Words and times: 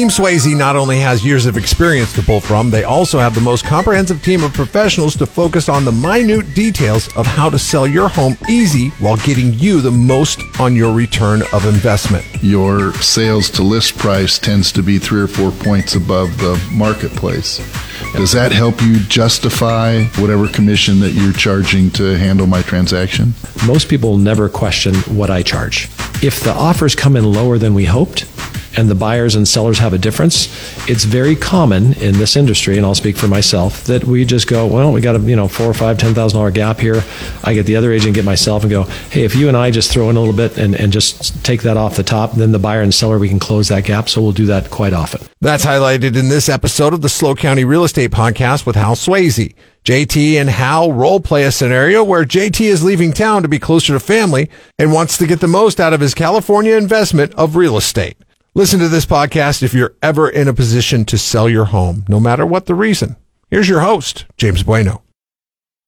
Team 0.00 0.08
Sweasey 0.08 0.56
not 0.56 0.76
only 0.76 0.98
has 1.00 1.26
years 1.26 1.44
of 1.44 1.58
experience 1.58 2.14
to 2.14 2.22
pull 2.22 2.40
from, 2.40 2.70
they 2.70 2.84
also 2.84 3.18
have 3.18 3.34
the 3.34 3.40
most 3.42 3.66
comprehensive 3.66 4.22
team 4.22 4.42
of 4.42 4.54
professionals 4.54 5.14
to 5.16 5.26
focus 5.26 5.68
on 5.68 5.84
the 5.84 5.92
minute 5.92 6.54
details 6.54 7.14
of 7.18 7.26
how 7.26 7.50
to 7.50 7.58
sell 7.58 7.86
your 7.86 8.08
home 8.08 8.34
easy 8.48 8.88
while 8.98 9.18
getting 9.18 9.52
you 9.52 9.82
the 9.82 9.90
most 9.90 10.40
on 10.58 10.74
your 10.74 10.94
return 10.94 11.42
of 11.52 11.66
investment. 11.66 12.24
Your 12.40 12.94
sales 12.94 13.50
to 13.50 13.62
list 13.62 13.98
price 13.98 14.38
tends 14.38 14.72
to 14.72 14.82
be 14.82 14.98
three 14.98 15.20
or 15.20 15.26
four 15.26 15.50
points 15.50 15.94
above 15.96 16.38
the 16.38 16.58
marketplace. 16.72 17.58
Does 18.14 18.32
that 18.32 18.52
help 18.52 18.80
you 18.80 19.00
justify 19.00 20.04
whatever 20.16 20.48
commission 20.48 21.00
that 21.00 21.10
you're 21.10 21.34
charging 21.34 21.90
to 21.90 22.16
handle 22.16 22.46
my 22.46 22.62
transaction? 22.62 23.34
Most 23.66 23.90
people 23.90 24.16
never 24.16 24.48
question 24.48 24.94
what 25.14 25.28
I 25.28 25.42
charge. 25.42 25.90
If 26.22 26.40
the 26.42 26.54
offers 26.54 26.94
come 26.94 27.16
in 27.16 27.30
lower 27.30 27.58
than 27.58 27.74
we 27.74 27.84
hoped, 27.84 28.24
and 28.76 28.88
the 28.88 28.94
buyers 28.94 29.34
and 29.34 29.46
sellers 29.46 29.78
have 29.78 29.92
a 29.92 29.98
difference, 29.98 30.46
it's 30.88 31.04
very 31.04 31.36
common 31.36 31.94
in 31.94 32.18
this 32.18 32.36
industry, 32.36 32.76
and 32.76 32.86
I'll 32.86 32.94
speak 32.94 33.16
for 33.16 33.28
myself, 33.28 33.84
that 33.84 34.04
we 34.04 34.24
just 34.24 34.46
go, 34.46 34.66
well, 34.66 34.92
we 34.92 35.00
got 35.00 35.16
a 35.16 35.20
you 35.20 35.36
know 35.36 35.48
four 35.48 35.66
or 35.66 35.74
five, 35.74 35.98
ten 35.98 36.14
thousand 36.14 36.38
dollar 36.38 36.50
gap 36.50 36.78
here. 36.78 37.02
I 37.44 37.54
get 37.54 37.66
the 37.66 37.76
other 37.76 37.92
agent, 37.92 38.14
get 38.14 38.24
myself, 38.24 38.62
and 38.62 38.70
go, 38.70 38.84
hey, 39.10 39.24
if 39.24 39.34
you 39.34 39.48
and 39.48 39.56
I 39.56 39.70
just 39.70 39.90
throw 39.90 40.10
in 40.10 40.16
a 40.16 40.20
little 40.20 40.34
bit 40.34 40.58
and, 40.58 40.74
and 40.74 40.92
just 40.92 41.44
take 41.44 41.62
that 41.62 41.76
off 41.76 41.96
the 41.96 42.02
top, 42.02 42.32
then 42.32 42.52
the 42.52 42.58
buyer 42.58 42.82
and 42.82 42.94
seller 42.94 43.18
we 43.18 43.28
can 43.28 43.38
close 43.38 43.68
that 43.68 43.84
gap. 43.84 44.08
So 44.08 44.22
we'll 44.22 44.32
do 44.32 44.46
that 44.46 44.70
quite 44.70 44.92
often. 44.92 45.20
That's 45.40 45.64
highlighted 45.64 46.16
in 46.16 46.28
this 46.28 46.48
episode 46.48 46.94
of 46.94 47.00
the 47.00 47.08
SLO 47.08 47.34
County 47.34 47.64
Real 47.64 47.84
Estate 47.84 48.10
Podcast 48.10 48.66
with 48.66 48.76
Hal 48.76 48.94
Sweasey. 48.94 49.54
JT 49.84 50.34
and 50.34 50.50
Hal 50.50 50.92
role 50.92 51.20
play 51.20 51.44
a 51.44 51.50
scenario 51.50 52.04
where 52.04 52.24
JT 52.24 52.60
is 52.60 52.84
leaving 52.84 53.12
town 53.12 53.42
to 53.42 53.48
be 53.48 53.58
closer 53.58 53.94
to 53.94 54.00
family 54.00 54.50
and 54.78 54.92
wants 54.92 55.16
to 55.16 55.26
get 55.26 55.40
the 55.40 55.48
most 55.48 55.80
out 55.80 55.94
of 55.94 56.00
his 56.00 56.12
California 56.12 56.76
investment 56.76 57.32
of 57.34 57.56
real 57.56 57.78
estate. 57.78 58.18
Listen 58.52 58.80
to 58.80 58.88
this 58.88 59.06
podcast 59.06 59.62
if 59.62 59.72
you're 59.72 59.94
ever 60.02 60.28
in 60.28 60.48
a 60.48 60.52
position 60.52 61.04
to 61.04 61.16
sell 61.16 61.48
your 61.48 61.66
home, 61.66 62.04
no 62.08 62.18
matter 62.18 62.44
what 62.44 62.66
the 62.66 62.74
reason. 62.74 63.14
Here's 63.48 63.68
your 63.68 63.78
host, 63.80 64.24
James 64.36 64.64
Bueno. 64.64 65.02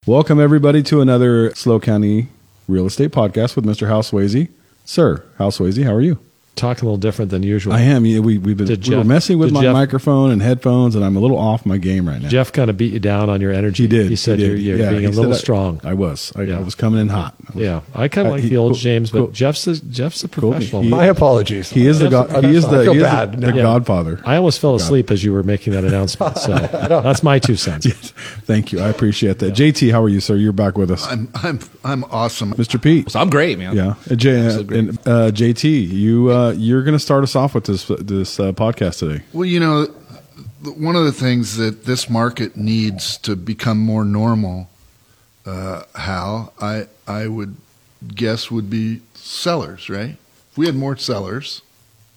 Welcome, 0.07 0.39
everybody, 0.39 0.81
to 0.83 1.01
another 1.01 1.53
SLO 1.55 1.81
County 1.81 2.29
Real 2.69 2.85
Estate 2.85 3.11
Podcast 3.11 3.57
with 3.57 3.65
Mr. 3.65 3.87
Hal 3.87 4.01
Sweasey. 4.01 4.49
Sir, 4.85 5.25
Hal 5.37 5.51
Sweasey, 5.51 5.83
how 5.83 5.93
are 5.93 6.01
you? 6.01 6.19
Talk 6.55 6.83
a 6.83 6.85
little 6.85 6.97
different 6.97 7.31
than 7.31 7.41
usual. 7.41 7.73
I 7.73 7.81
am. 7.81 8.05
Yeah, 8.05 8.19
we, 8.19 8.37
we've 8.37 8.55
been 8.55 8.67
Did 8.67 8.87
we 8.87 8.95
were 8.95 9.01
Jeff- 9.01 9.07
messing 9.07 9.39
with 9.39 9.51
my 9.51 9.63
Jeff- 9.63 9.73
microphone 9.73 10.29
and 10.29 10.39
headphones, 10.39 10.95
and 10.95 11.03
I'm 11.03 11.15
a 11.15 11.19
little 11.19 11.37
off 11.39 11.65
my 11.65 11.79
game 11.79 12.07
right 12.07 12.21
now. 12.21 12.29
Jeff 12.29 12.51
kind 12.51 12.69
of 12.69 12.77
beat 12.77 12.93
you 12.93 12.99
down 12.99 13.27
on 13.27 13.41
your 13.41 13.51
energy. 13.51 13.83
he 13.83 13.87
did. 13.87 14.07
He 14.11 14.15
said 14.15 14.37
did. 14.37 14.47
you're, 14.49 14.55
you're 14.57 14.77
Yeah, 14.77 14.91
being 14.91 15.05
a 15.05 15.09
little 15.09 15.33
I- 15.33 15.37
strong. 15.37 15.81
I 15.83 15.95
was. 15.95 16.31
I, 16.35 16.43
Yeah. 16.43 16.59
I 16.59 16.61
was 16.61 16.75
coming 16.75 16.99
in 17.01 17.07
hot. 17.09 17.33
yeah, 17.55 17.81
I 17.95 18.07
kind 18.07 18.27
of 18.27 18.33
Uh, 18.33 18.35
like 18.35 18.43
he- 18.43 18.49
the 18.49 18.57
old 18.57 18.73
cool- 18.73 18.79
James, 18.79 19.09
but 19.09 19.17
cool. 19.17 19.27
Jeff's 19.29 19.65
a, 19.65 19.83
Jeff's 19.83 20.23
a 20.23 20.29
professional. 20.29 20.83
He- 20.83 20.89
My 20.89 21.05
apologies. 21.05 21.71
He 21.71 21.87
is 21.87 21.97
the 21.97 22.09
That's- 22.09 22.31
god. 22.33 22.43
He 22.45 22.55
is 22.55 22.67
the, 22.67 22.83
he 22.83 22.97
is 22.99 23.03
the, 23.03 23.35
the 23.35 23.47
Yeah. 23.55 23.63
Godfather. 23.63 24.21
I 24.23 24.35
almost 24.35 24.59
fell 24.59 24.75
asleep 24.75 25.09
as 25.09 25.23
you 25.23 25.33
were 25.33 25.41
making 25.43 25.73
that 25.73 25.83
announcement. 25.83 26.37
So 26.37 26.53
that's 27.03 27.23
my 27.23 27.39
two 27.39 27.55
cents. 27.55 27.87
Thank 28.45 28.71
you. 28.71 28.79
I 28.79 28.89
appreciate 28.89 29.39
that. 29.39 29.55
JT, 29.55 29.91
how 29.91 30.03
are 30.03 30.09
you, 30.09 30.19
sir? 30.19 30.35
You're 30.35 30.51
back 30.53 30.77
with 30.77 30.91
us. 30.91 31.07
I'm 31.07 31.29
I'm 31.33 31.59
I'm 31.83 32.03
awesome. 32.05 32.53
Mr. 32.53 32.79
Pete. 32.79 33.09
So 33.09 33.19
I'm 33.19 33.31
great, 33.31 33.57
man. 33.57 33.75
Yeah, 33.75 33.95
Uh, 34.09 34.13
J- 34.15 34.39
Absolutely 34.45 34.63
great. 34.65 34.79
and, 34.79 35.07
uh, 35.07 35.31
JT, 35.31 35.89
you 35.91 36.29
uh, 36.47 36.51
you're 36.51 36.83
going 36.83 36.93
to 36.95 36.99
start 36.99 37.23
us 37.23 37.35
off 37.35 37.53
with 37.55 37.65
this 37.65 37.85
this 37.99 38.39
uh, 38.39 38.51
podcast 38.51 38.99
today. 38.99 39.23
Well, 39.33 39.45
you 39.45 39.59
know, 39.59 39.85
one 40.77 40.95
of 40.95 41.05
the 41.05 41.11
things 41.11 41.57
that 41.57 41.85
this 41.85 42.09
market 42.09 42.55
needs 42.55 43.17
to 43.19 43.35
become 43.35 43.79
more 43.79 44.05
normal, 44.05 44.69
uh, 45.45 45.83
Hal, 45.95 46.53
I 46.61 46.87
I 47.07 47.27
would 47.27 47.55
guess 48.15 48.51
would 48.51 48.69
be 48.69 49.01
sellers, 49.13 49.89
right? 49.89 50.17
If 50.51 50.57
we 50.57 50.65
had 50.65 50.75
more 50.75 50.97
sellers, 50.97 51.61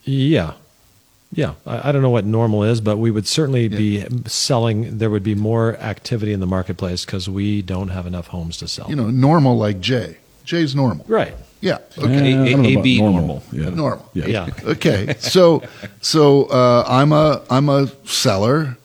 Yeah. 0.05 0.55
Yeah. 1.33 1.55
I, 1.67 1.89
I 1.89 1.93
don't 1.93 2.03
know 2.03 2.11
what 2.11 2.25
normal 2.25 2.63
is, 2.63 2.81
but 2.81 2.97
we 2.99 3.11
would 3.11 3.27
certainly 3.27 3.69
be 3.69 4.05
selling. 4.27 4.99
There 4.99 5.11
would 5.11 5.25
be 5.25 5.35
more 5.35 5.77
activity 5.79 6.33
in 6.33 6.41
the 6.41 6.47
marketplace 6.47 7.05
because 7.05 7.29
we 7.29 7.63
don't 7.63 7.89
have 7.89 8.07
enough 8.07 8.29
homes 8.29 8.57
to 8.59 8.69
sell. 8.69 8.89
you 8.89 8.97
know, 8.97 9.11
normal 9.11 9.57
like 9.59 9.81
Jay. 9.81 10.19
Jay's 10.45 10.75
normal. 10.75 11.05
right. 11.09 11.35
Yeah. 11.61 11.79
Eh, 11.97 12.03
Okay. 12.05 12.33
I 12.35 12.53
don't 12.53 12.63
know 12.63 12.69
A- 12.69 12.73
about 12.73 12.87
AB 12.87 13.01
normal. 13.01 13.43
Yeah. 13.53 13.71
Normal. 13.71 14.11
Yeah. 14.15 14.27
Yeah. 14.27 14.51
Okay. 14.75 15.15
So 15.19 15.63
so 16.01 16.45
uh, 16.45 16.85
I'm 16.87 17.13
a 17.13 17.43
I'm 17.51 17.69
a 17.69 17.89
seller, 18.05 18.77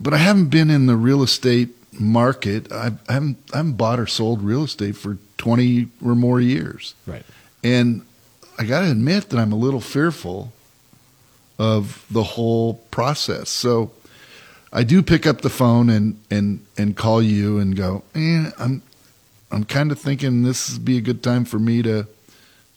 but 0.00 0.12
I 0.14 0.18
haven't 0.18 0.48
been 0.50 0.70
in 0.70 0.86
the 0.86 0.96
real 0.96 1.22
estate 1.22 1.68
market. 2.00 2.72
I've, 2.72 2.98
I 3.08 3.12
haven't 3.14 3.36
I 3.52 3.58
haven't 3.58 3.76
bought 3.76 3.98
or 4.00 4.06
sold 4.06 4.42
real 4.42 4.64
estate 4.64 4.96
for 4.96 5.16
twenty 5.38 5.88
or 6.04 6.14
more 6.14 6.40
years, 6.40 6.94
Right. 7.06 7.24
and 7.62 8.02
I 8.58 8.64
got 8.64 8.80
to 8.80 8.90
admit 8.90 9.28
that 9.30 9.38
I'm 9.38 9.52
a 9.52 9.56
little 9.56 9.80
fearful 9.80 10.52
of 11.58 12.04
the 12.10 12.22
whole 12.22 12.74
process. 12.90 13.48
So 13.48 13.92
I 14.72 14.82
do 14.84 15.02
pick 15.02 15.26
up 15.26 15.40
the 15.42 15.50
phone 15.50 15.88
and 15.88 16.16
and 16.30 16.64
and 16.76 16.96
call 16.96 17.22
you 17.22 17.58
and 17.58 17.76
go, 17.76 18.02
eh, 18.14 18.50
I'm 18.58 18.82
I'm 19.54 19.64
kind 19.64 19.92
of 19.92 19.98
thinking 19.98 20.42
this 20.42 20.72
would 20.72 20.84
be 20.84 20.98
a 20.98 21.00
good 21.00 21.22
time 21.22 21.44
for 21.44 21.58
me 21.58 21.82
to 21.82 22.06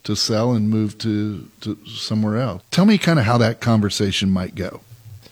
to 0.03 0.15
sell 0.15 0.53
and 0.53 0.69
move 0.69 0.97
to 0.99 1.49
to 1.61 1.77
somewhere 1.85 2.37
else. 2.37 2.63
Tell 2.71 2.85
me 2.85 2.97
kind 2.97 3.19
of 3.19 3.25
how 3.25 3.37
that 3.39 3.59
conversation 3.59 4.29
might 4.29 4.55
go. 4.55 4.81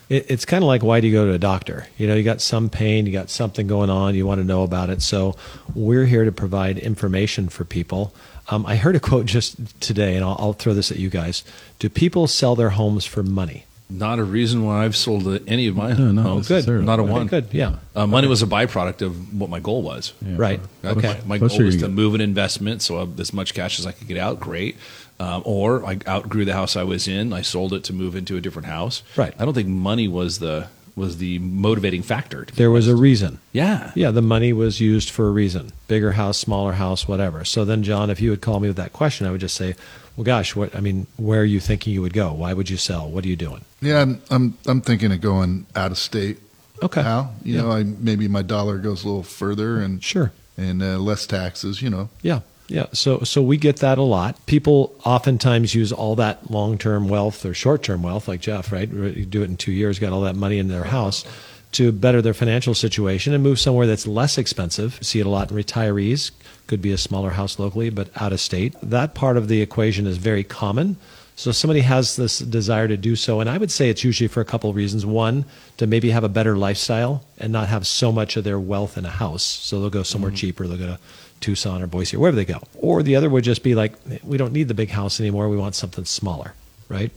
It, 0.10 0.30
it's 0.30 0.46
kind 0.46 0.64
of 0.64 0.68
like 0.68 0.84
why 0.84 1.00
do 1.00 1.08
you 1.08 1.14
go 1.14 1.26
to 1.26 1.34
a 1.34 1.40
doctor? 1.40 1.88
You 1.98 2.08
know, 2.08 2.16
you 2.16 2.24
got 2.24 2.42
some 2.42 2.70
pain, 2.70 3.06
you 3.06 3.14
got 3.14 3.30
something 3.30 3.68
going 3.68 3.90
on, 3.90 4.16
you 4.16 4.26
want 4.26 4.42
to 4.42 4.46
know 4.46 4.64
about 4.64 4.90
it. 4.90 5.02
So 5.02 5.36
we're 5.74 6.06
here 6.06 6.26
to 6.26 6.32
provide 6.32 6.78
information 6.78 7.50
for 7.50 7.64
people. 7.64 8.14
Um, 8.50 8.66
I 8.66 8.76
heard 8.76 8.96
a 8.96 9.00
quote 9.00 9.26
just 9.26 9.82
today, 9.82 10.16
and 10.16 10.24
I'll, 10.24 10.36
I'll 10.38 10.54
throw 10.54 10.74
this 10.74 10.92
at 10.92 10.98
you 10.98 11.10
guys. 11.10 11.44
Do 11.80 11.90
people 11.90 12.28
sell 12.28 12.56
their 12.56 12.72
homes 12.72 13.06
for 13.06 13.24
money? 13.24 13.66
Not 13.88 14.18
a 14.18 14.24
reason 14.24 14.66
why 14.66 14.84
I've 14.84 14.96
sold 14.96 15.28
any 15.48 15.68
of 15.68 15.76
my 15.76 15.94
No, 15.94 16.12
not 16.12 16.24
homes. 16.26 16.50
necessarily. 16.50 16.86
Not 16.86 16.98
a 17.00 17.04
Okay, 17.04 17.12
one. 17.12 17.28
good, 17.28 17.48
yeah. 17.52 17.76
Uh, 17.96 18.08
money 18.08 18.28
was 18.28 18.42
a 18.42 18.48
byproduct 18.48 19.04
of 19.04 19.40
what 19.40 19.50
my 19.52 19.60
goal 19.60 19.84
was. 19.84 20.14
Right. 20.24 20.60
Uh, 20.84 20.90
Okay. 20.90 21.20
My, 21.26 21.38
my 21.38 21.48
goal 21.48 21.50
you're 21.58 21.66
was 21.68 21.76
gonna 21.76 21.90
get- 21.90 21.96
move 21.96 22.16
an 22.16 22.22
investment, 22.22 22.82
so 22.82 22.98
I, 23.00 23.08
as 23.22 23.32
much 23.32 23.54
cash 23.54 23.78
as 23.80 23.86
I 23.86 23.92
could 23.92 24.08
get 24.08 24.18
out, 24.18 24.40
great. 24.40 24.76
Um, 25.20 25.44
or 25.46 25.86
I 25.86 26.00
outgrew 26.08 26.46
the 26.46 26.54
house 26.54 26.76
I 26.76 26.84
was 26.84 27.08
in. 27.08 27.32
I 27.32 27.42
sold 27.42 27.74
it 27.74 27.84
to 27.86 27.94
move 27.94 28.16
into 28.16 28.36
a 28.38 28.42
different 28.42 28.68
house. 28.68 29.04
Right. 29.16 29.34
I 29.40 29.46
don't 29.46 29.54
think 29.54 29.68
money 29.70 30.08
was 30.08 30.40
the 30.40 30.68
was 30.96 31.18
the 31.18 31.40
motivating 31.40 32.02
factor. 32.02 32.46
to 32.46 32.54
be 32.54 32.58
There 32.58 32.72
was 32.72 32.88
a 32.88 32.96
reason. 32.96 33.40
yeah. 33.52 33.92
Yeah, 33.96 34.12
the 34.12 34.22
money 34.22 34.54
was 34.54 34.80
used 34.80 35.10
for 35.10 35.28
a 35.28 35.32
reason. 35.32 35.72
Bigger 35.88 36.14
house, 36.14 36.38
smaller 36.38 36.74
house, 36.74 37.08
whatever. 37.08 37.44
So 37.44 37.66
then, 37.66 37.84
John, 37.84 38.10
if 38.10 38.22
you 38.22 38.30
would 38.30 38.42
call 38.42 38.60
me 38.60 38.68
with 38.70 38.78
that 38.78 38.94
question, 38.94 39.28
I 39.28 39.32
would 39.32 39.42
just 39.42 39.56
say, 39.56 39.76
well, 40.16 40.24
gosh, 40.24 40.56
what, 40.56 40.74
I 40.76 40.80
mean, 40.80 41.08
where 41.18 41.42
are 41.42 41.46
you 41.46 41.60
thinking 41.60 41.94
you 41.94 42.02
would 42.02 42.14
go? 42.14 42.32
Why 42.32 42.54
would 42.54 42.70
you 42.70 42.78
sell? 42.78 43.10
What 43.10 43.26
are 43.26 43.28
you 43.28 43.36
doing? 43.36 43.66
Yeah, 43.82 44.02
I'm 44.02 44.22
I'm, 44.30 44.58
I'm 44.66 44.82
thinking 44.82 45.12
of 45.12 45.20
going 45.20 45.66
out 45.76 45.92
of 45.92 45.98
state. 45.98 46.38
Okay. 46.82 47.02
Hal, 47.04 47.36
you 47.44 47.56
Yeah. 47.56 47.62
know, 47.64 47.72
I 47.72 47.84
maybe 47.84 48.28
my 48.30 48.42
dollar 48.42 48.78
goes 48.78 49.04
a 49.04 49.08
little 49.08 49.24
further 49.24 49.80
and 49.82 50.02
Sure. 50.04 50.32
and 50.58 50.82
uh, 50.82 50.98
less 51.00 51.26
taxes. 51.28 51.82
You 51.82 51.90
know, 51.90 52.10
Yeah. 52.22 52.40
Yeah. 52.68 52.88
So 52.94 53.20
so 53.20 53.42
we 53.42 53.58
get 53.58 53.78
that 53.78 53.98
a 53.98 54.04
lot. 54.04 54.44
People 54.46 54.96
oftentimes 55.06 55.76
use 55.76 55.92
all 55.92 56.16
that 56.16 56.50
long 56.50 56.78
term 56.78 57.08
wealth 57.08 57.46
or 57.46 57.54
short 57.54 57.84
term 57.84 58.02
wealth, 58.02 58.28
like 58.28 58.42
Jeff, 58.42 58.72
right? 58.72 58.90
You 58.90 59.26
do 59.26 59.44
it 59.44 59.50
in 59.50 59.58
two 59.58 59.72
years, 59.72 60.00
got 60.00 60.14
all 60.14 60.22
that 60.22 60.36
money 60.36 60.58
in 60.58 60.68
their 60.68 60.86
house 60.86 61.26
to 61.74 61.92
better 61.92 62.22
their 62.22 62.34
financial 62.34 62.74
situation 62.74 63.34
and 63.34 63.44
move 63.44 63.60
somewhere 63.60 63.86
that's 63.86 64.08
less 64.08 64.38
expensive. 64.38 64.98
See 65.02 65.20
it 65.20 65.26
a 65.26 65.30
lot 65.30 65.52
in 65.52 65.58
retirees. 65.58 66.32
Could 66.68 66.82
be 66.82 66.94
a 66.94 66.98
smaller 66.98 67.32
house 67.32 67.60
locally, 67.60 67.90
but 67.90 68.10
out 68.16 68.32
of 68.32 68.40
state. 68.40 68.76
That 68.82 69.14
part 69.14 69.36
of 69.36 69.50
the 69.50 69.62
equation 69.62 70.08
is 70.08 70.18
very 70.18 70.44
common. 70.44 70.98
So 71.36 71.52
somebody 71.52 71.82
has 71.82 72.16
this 72.16 72.40
desire 72.40 72.88
to 72.88 72.96
do 72.96 73.18
so, 73.18 73.42
and 73.42 73.50
I 73.50 73.58
would 73.58 73.70
say 73.70 73.90
it's 73.90 74.06
usually 74.06 74.30
for 74.30 74.40
a 74.40 74.46
couple 74.46 74.70
of 74.70 74.76
reasons. 74.78 75.06
One, 75.06 75.44
to 75.76 75.86
maybe 75.86 76.12
have 76.12 76.24
a 76.24 76.30
better 76.30 76.58
lifestyle 76.58 77.26
and 77.38 77.52
not 77.52 77.68
have 77.68 77.86
so 77.86 78.14
much 78.14 78.38
of 78.38 78.46
their 78.46 78.60
wealth 78.60 78.98
in 78.98 79.06
a 79.06 79.10
house. 79.10 79.44
So 79.44 79.82
they'll 79.82 79.90
go 79.90 80.04
somewhere 80.04 80.32
mm-hmm. 80.32 80.38
cheaper. 80.38 80.68
They'll 80.68 80.78
go 80.78 80.88
to 80.88 81.00
Tucson 81.46 81.84
or 81.84 81.88
Boise 81.88 82.18
or 82.18 82.22
wherever 82.22 82.36
they 82.36 82.46
go. 82.46 82.60
Or 82.74 83.04
the 83.04 83.16
other 83.16 83.30
would 83.30 83.44
just 83.44 83.62
be 83.62 83.76
like, 83.76 83.94
we 84.24 84.36
don't 84.36 84.52
need 84.52 84.68
the 84.68 84.74
big 84.74 84.90
house 84.90 85.20
anymore. 85.20 85.48
We 85.48 85.58
want 85.58 85.76
something 85.76 86.04
smaller, 86.04 86.56
right? 86.90 87.12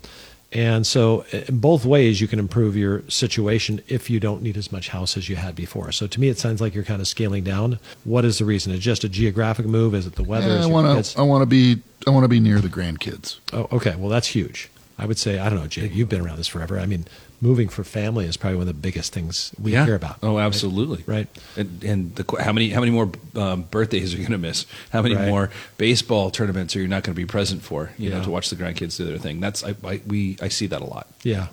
And 0.52 0.86
so, 0.86 1.24
in 1.30 1.58
both 1.58 1.84
ways, 1.84 2.20
you 2.20 2.28
can 2.28 2.38
improve 2.38 2.74
your 2.76 3.02
situation 3.08 3.82
if 3.86 4.08
you 4.08 4.18
don't 4.18 4.42
need 4.42 4.56
as 4.56 4.72
much 4.72 4.88
house 4.88 5.16
as 5.16 5.28
you 5.28 5.36
had 5.36 5.54
before. 5.54 5.92
So, 5.92 6.06
to 6.06 6.20
me, 6.20 6.28
it 6.28 6.38
sounds 6.38 6.60
like 6.60 6.74
you're 6.74 6.84
kind 6.84 7.02
of 7.02 7.08
scaling 7.08 7.44
down. 7.44 7.78
What 8.04 8.24
is 8.24 8.38
the 8.38 8.46
reason? 8.46 8.72
Is 8.72 8.78
it 8.78 8.82
just 8.82 9.04
a 9.04 9.10
geographic 9.10 9.66
move? 9.66 9.94
Is 9.94 10.06
it 10.06 10.14
the 10.14 10.22
weather? 10.22 10.48
Yeah, 10.48 10.62
I 10.62 10.66
want 10.66 11.04
to 11.04 11.18
I 11.18 11.22
want 11.22 11.42
to 11.42 11.46
be 11.46 11.82
I 12.06 12.10
want 12.10 12.24
to 12.24 12.28
be 12.28 12.40
near 12.40 12.60
the 12.60 12.68
grandkids. 12.68 13.40
Oh, 13.52 13.68
okay. 13.72 13.94
Well, 13.96 14.08
that's 14.08 14.28
huge. 14.28 14.70
I 14.98 15.06
would 15.06 15.18
say, 15.18 15.38
I 15.38 15.48
don't 15.48 15.60
know, 15.60 15.66
Jake, 15.68 15.94
you've 15.94 16.08
been 16.08 16.20
around 16.20 16.38
this 16.38 16.48
forever. 16.48 16.78
I 16.78 16.86
mean, 16.86 17.06
moving 17.40 17.68
for 17.68 17.84
family 17.84 18.24
is 18.26 18.36
probably 18.36 18.56
one 18.56 18.68
of 18.68 18.74
the 18.74 18.80
biggest 18.80 19.12
things 19.12 19.52
we 19.62 19.72
yeah. 19.72 19.84
hear 19.84 19.94
about. 19.94 20.18
Oh, 20.24 20.38
absolutely. 20.38 21.04
Right. 21.06 21.28
And, 21.56 21.84
and 21.84 22.14
the, 22.16 22.42
how 22.42 22.52
many 22.52 22.70
how 22.70 22.80
many 22.80 22.90
more 22.90 23.10
um, 23.36 23.62
birthdays 23.62 24.12
are 24.12 24.16
you 24.16 24.24
going 24.24 24.32
to 24.32 24.38
miss? 24.38 24.66
How 24.90 25.02
many 25.02 25.14
Right. 25.14 25.28
more 25.28 25.50
baseball 25.76 26.30
tournaments 26.30 26.74
are 26.74 26.80
you 26.80 26.88
not 26.88 27.04
going 27.04 27.14
to 27.14 27.20
be 27.20 27.26
present 27.26 27.62
for? 27.62 27.92
You 27.96 28.10
Yeah. 28.10 28.18
know, 28.18 28.24
to 28.24 28.30
watch 28.30 28.50
the 28.50 28.56
grandkids 28.56 28.96
do 28.96 29.04
their 29.04 29.18
thing. 29.18 29.38
That's 29.40 29.62
I, 29.62 29.76
I 29.84 30.00
we 30.06 30.36
I 30.42 30.48
see 30.48 30.66
that 30.66 30.80
a 30.82 30.86
lot. 30.86 31.06
Yeah. 31.22 31.46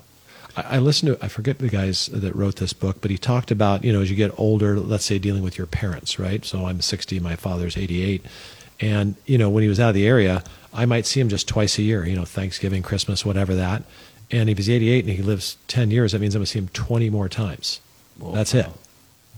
I, 0.56 0.62
I 0.62 0.78
listened 0.78 1.16
to, 1.16 1.24
I 1.24 1.28
forget 1.28 1.58
the 1.60 1.68
guys 1.68 2.06
that 2.06 2.34
wrote 2.34 2.56
this 2.56 2.72
book, 2.72 3.00
but 3.00 3.12
he 3.12 3.18
talked 3.18 3.52
about, 3.52 3.84
you 3.84 3.92
know, 3.92 4.00
as 4.00 4.10
you 4.10 4.16
get 4.16 4.36
older, 4.38 4.80
let's 4.80 5.04
say 5.04 5.18
dealing 5.20 5.44
with 5.44 5.56
your 5.56 5.68
parents, 5.68 6.18
right? 6.18 6.44
So 6.44 6.66
I'm 6.66 6.80
60, 6.80 7.20
my 7.20 7.36
father's 7.36 7.76
88. 7.76 8.24
And, 8.80 9.14
you 9.24 9.38
know, 9.38 9.48
when 9.48 9.62
he 9.62 9.68
was 9.68 9.78
out 9.80 9.90
of 9.90 9.94
the 9.94 10.06
area, 10.06 10.42
I 10.76 10.86
might 10.86 11.06
see 11.06 11.20
him 11.20 11.28
just 11.28 11.48
twice 11.48 11.78
a 11.78 11.82
year, 11.82 12.04
you 12.06 12.14
know, 12.14 12.24
Thanksgiving, 12.24 12.82
Christmas, 12.82 13.24
whatever 13.24 13.54
that. 13.54 13.82
And 14.30 14.50
if 14.50 14.58
he's 14.58 14.68
88 14.68 15.04
and 15.04 15.14
he 15.14 15.22
lives 15.22 15.56
10 15.68 15.90
years, 15.90 16.12
that 16.12 16.20
means 16.20 16.34
I'm 16.34 16.40
going 16.40 16.46
to 16.46 16.52
see 16.52 16.58
him 16.58 16.68
20 16.68 17.10
more 17.10 17.28
times. 17.28 17.80
That's 18.20 18.54
it. 18.54 18.66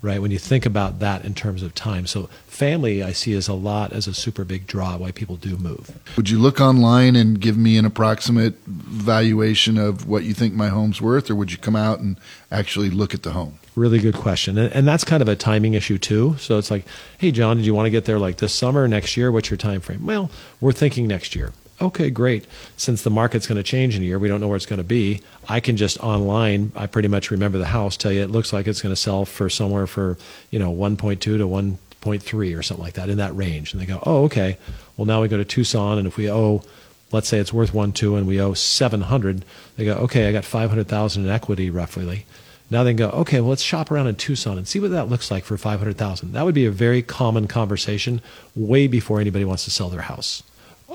Right? 0.01 0.23
When 0.23 0.31
you 0.31 0.39
think 0.39 0.65
about 0.65 1.01
that 1.01 1.25
in 1.25 1.35
terms 1.35 1.63
of 1.63 1.75
time. 1.75 2.07
So, 2.07 2.29
family, 2.47 3.03
I 3.03 3.13
see 3.13 3.35
as 3.35 3.49
a 3.49 3.55
lot 3.55 3.93
as 3.93 4.07
a 4.07 4.15
super 4.15 4.45
big 4.45 4.67
draw 4.67 4.97
why 4.97 5.11
people 5.11 5.37
do 5.37 5.57
move. 5.57 5.91
Would 6.17 6.31
you 6.31 6.39
look 6.39 6.61
online 6.61 7.17
and 7.17 7.41
give 7.41 7.57
me 7.57 7.77
an 7.77 7.85
approximate 7.85 8.55
valuation 8.67 9.77
of 9.77 10.07
what 10.09 10.23
you 10.23 10.35
think 10.35 10.55
my 10.55 10.69
home's 10.69 11.03
worth, 11.03 11.31
or 11.31 11.35
would 11.35 11.51
you 11.51 11.59
come 11.59 11.75
out 11.75 11.99
and 11.99 12.17
actually 12.51 12.91
look 12.91 13.13
at 13.13 13.25
the 13.25 13.33
home? 13.33 13.59
Really 13.79 14.01
good 14.01 14.17
question. 14.17 14.59
And, 14.59 14.73
and 14.73 14.89
that's 14.89 15.05
kind 15.05 15.23
of 15.23 15.29
a 15.29 15.37
timing 15.37 15.75
issue 15.75 15.99
too. 15.99 16.37
So 16.39 16.59
it's 16.59 16.69
like, 16.71 16.85
hey, 17.19 17.31
John, 17.31 17.59
did 17.59 17.67
you 17.67 17.75
want 17.75 17.87
to 17.87 17.91
get 17.91 18.07
there 18.07 18.19
like 18.19 18.39
this 18.39 18.53
summer, 18.53 18.89
next 18.89 19.17
year? 19.17 19.31
What's 19.31 19.51
your 19.51 19.57
time 19.57 19.81
frame? 19.81 20.05
Well, 20.05 20.33
we're 20.61 20.73
thinking 20.73 21.07
next 21.07 21.37
year. 21.37 21.53
Okay, 21.81 22.11
great. 22.11 22.45
Since 22.77 23.03
the 23.03 23.11
market's 23.11 23.47
going 23.47 23.57
to 23.57 23.63
change 23.63 23.95
in 23.95 24.03
a 24.03 24.05
year, 24.05 24.19
we 24.19 24.27
don't 24.27 24.41
know 24.41 24.49
where 24.49 24.57
it's 24.57 24.67
going 24.67 24.79
to 24.79 24.85
be. 24.85 25.23
I 25.49 25.61
can 25.61 25.77
just 25.77 25.97
online, 26.03 26.73
I 26.75 26.87
pretty 26.87 27.07
much 27.07 27.31
remember 27.31 27.57
the 27.59 27.67
house, 27.67 27.97
tell 27.97 28.11
you 28.11 28.21
it 28.21 28.33
looks 28.33 28.53
like 28.53 28.67
it's 28.67 28.83
going 28.83 28.93
to 28.93 29.01
sell 29.01 29.25
for 29.25 29.49
somewhere 29.49 29.87
for, 29.87 30.19
you 30.51 30.59
know, 30.59 30.75
1.2 30.75 31.21
to 31.21 31.39
1.3 31.39 32.59
or 32.59 32.63
something 32.65 32.85
like 32.85 32.95
that 32.95 33.09
in 33.09 33.19
that 33.19 33.37
range. 33.37 33.73
And 33.73 33.81
they 33.81 33.87
go, 33.87 34.03
oh, 34.05 34.25
okay. 34.25 34.59
Well, 34.97 35.07
now 35.07 35.23
we 35.23 35.29
go 35.29 35.37
to 35.37 35.45
Tucson, 35.45 35.99
and 35.99 36.09
if 36.09 36.17
we 36.17 36.29
owe, 36.29 36.65
let's 37.13 37.29
say 37.29 37.39
it's 37.39 37.53
worth 37.53 37.73
one 37.73 37.93
two, 37.93 38.17
and 38.17 38.27
we 38.27 38.41
owe 38.41 38.55
700, 38.55 39.45
they 39.77 39.85
go, 39.85 39.95
okay, 39.95 40.29
I 40.29 40.33
got 40.33 40.45
500,000 40.45 41.25
in 41.25 41.31
equity 41.31 41.71
roughly. 41.71 42.27
Now 42.71 42.85
they 42.85 42.91
can 42.91 42.97
go, 42.97 43.11
okay, 43.11 43.41
well, 43.41 43.51
let's 43.51 43.63
shop 43.63 43.91
around 43.91 44.09
in 44.09 44.17
Tucson 44.17 44.59
and 44.59 44.69
see 44.69 44.79
what 44.79 44.91
that 44.91 45.09
looks 45.09 45.31
like 45.31 45.45
for 45.45 45.57
500,000. 45.57 46.33
That 46.33 46.45
would 46.45 46.55
be 46.55 46.67
a 46.67 46.71
very 46.71 47.03
common 47.03 47.49
conversation 47.49 48.21
way 48.55 48.87
before 48.87 49.21
anybody 49.21 49.45
wants 49.45 49.65
to 49.65 49.71
sell 49.71 49.89
their 49.89 50.03
house. 50.03 50.43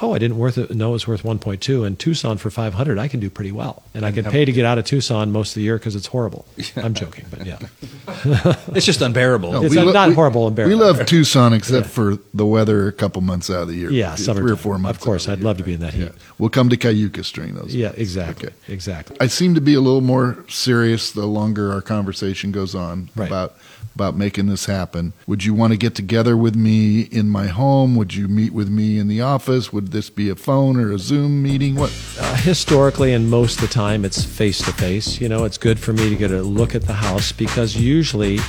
Oh, 0.01 0.13
I 0.13 0.18
didn't 0.18 0.38
worth 0.40 0.57
it. 0.57 0.72
know 0.72 0.95
it's 0.95 1.07
worth 1.07 1.22
1.2 1.24 1.86
and 1.86 1.98
Tucson 2.00 2.38
for 2.38 2.50
500. 2.50 2.98
I 2.98 3.07
can 3.07 3.19
do 3.19 3.30
pretty 3.30 3.51
well. 3.51 3.84
And 3.94 4.04
I 4.06 4.12
can 4.12 4.25
pay 4.25 4.44
to 4.44 4.51
get 4.51 4.66
out 4.66 4.78
of 4.80 4.86
Tucson 4.86 5.31
most 5.31 5.50
of 5.51 5.56
the 5.56 5.62
year 5.62 5.78
because 5.78 5.95
it's 5.95 6.07
horrible. 6.07 6.45
I'm 6.75 6.94
joking, 6.95 7.25
but 7.30 7.45
yeah. 7.45 7.60
It's 8.75 8.86
just 8.86 9.01
unbearable. 9.01 9.51
No, 9.51 9.62
It's 9.63 9.69
we 9.72 9.75
not- 9.78 9.86
lo- 9.88 9.92
not 9.94 10.10
we- 10.10 10.16
horrible 10.16 10.48
and 10.48 10.57
We 10.57 10.74
love 10.75 11.06
Tucson 11.06 11.54
except 11.54 11.88
for 11.88 12.18
the 12.34 12.45
weather 12.45 12.88
a 12.88 12.92
couple 12.92 13.22
months 13.22 13.50
out 13.51 13.62
of 13.63 13.68
the 13.68 13.75
year. 13.75 13.92
Yeah, 13.92 14.16
three 14.16 14.25
summertime. 14.25 14.51
or 14.51 14.56
four 14.56 14.78
months. 14.80 14.98
Of 14.98 15.04
course, 15.06 15.28
out 15.28 15.34
I'd 15.34 15.40
the 15.42 15.45
love 15.45 15.57
year. 15.57 15.63
to 15.63 15.68
be 15.68 15.74
in 15.75 15.80
that 15.81 15.94
heat. 15.94 16.04
Yeah. 16.06 16.10
We'll 16.40 16.50
come 16.50 16.69
to 16.69 16.78
Cayucos 16.78 17.31
during 17.31 17.54
those. 17.54 17.75
Yeah, 17.75 17.92
exactly. 17.95 18.48
Okay. 18.50 18.74
Exactly. 18.74 19.16
I 19.22 19.28
seem 19.28 19.54
to 19.56 19.62
be 19.62 19.75
a 19.75 19.81
little 19.81 20.01
more 20.01 20.44
serious 20.50 21.12
the 21.12 21.25
longer 21.28 21.72
our 21.72 21.81
conversation 21.81 22.51
goes 22.51 22.74
on 22.75 23.10
Right. 23.16 23.28
about 23.28 23.56
about 23.95 24.16
making 24.16 24.48
this 24.48 24.66
happen. 24.66 25.13
Would 25.28 25.44
you 25.44 25.54
want 25.54 25.72
to 25.74 25.78
get 25.78 25.95
together 25.95 26.36
with 26.36 26.56
me 26.56 27.01
in 27.01 27.30
my 27.30 27.48
home? 27.48 27.95
Would 27.95 28.16
you 28.16 28.28
meet 28.28 28.54
with 28.54 28.69
me 28.69 29.00
in 29.00 29.07
the 29.07 29.22
office? 29.22 29.72
Would 29.72 29.92
this 29.92 30.10
be 30.10 30.30
a 30.30 30.36
phone 30.36 30.78
or 30.78 30.92
a 30.92 31.00
Zoom 31.00 31.42
meeting? 31.44 31.75
What? 31.75 31.92
Uh, 32.19 32.36
historically 32.36 33.13
and 33.13 33.30
most 33.30 33.56
of 33.56 33.62
the 33.62 33.74
time 33.74 34.06
it's 34.06 34.24
face 34.24 34.60
to 34.60 34.72
face 34.74 35.22
you 35.22 35.30
know 35.30 35.45
it's 35.45 35.57
good 35.57 35.80
for 35.80 35.94
me 35.94 36.10
to 36.10 36.16
get 36.16 36.31
a 36.31 36.42
look 36.42 36.75
at 36.75 36.84
the 36.84 36.94
house 36.94 37.31
because 37.31 37.75
usually 37.75 38.40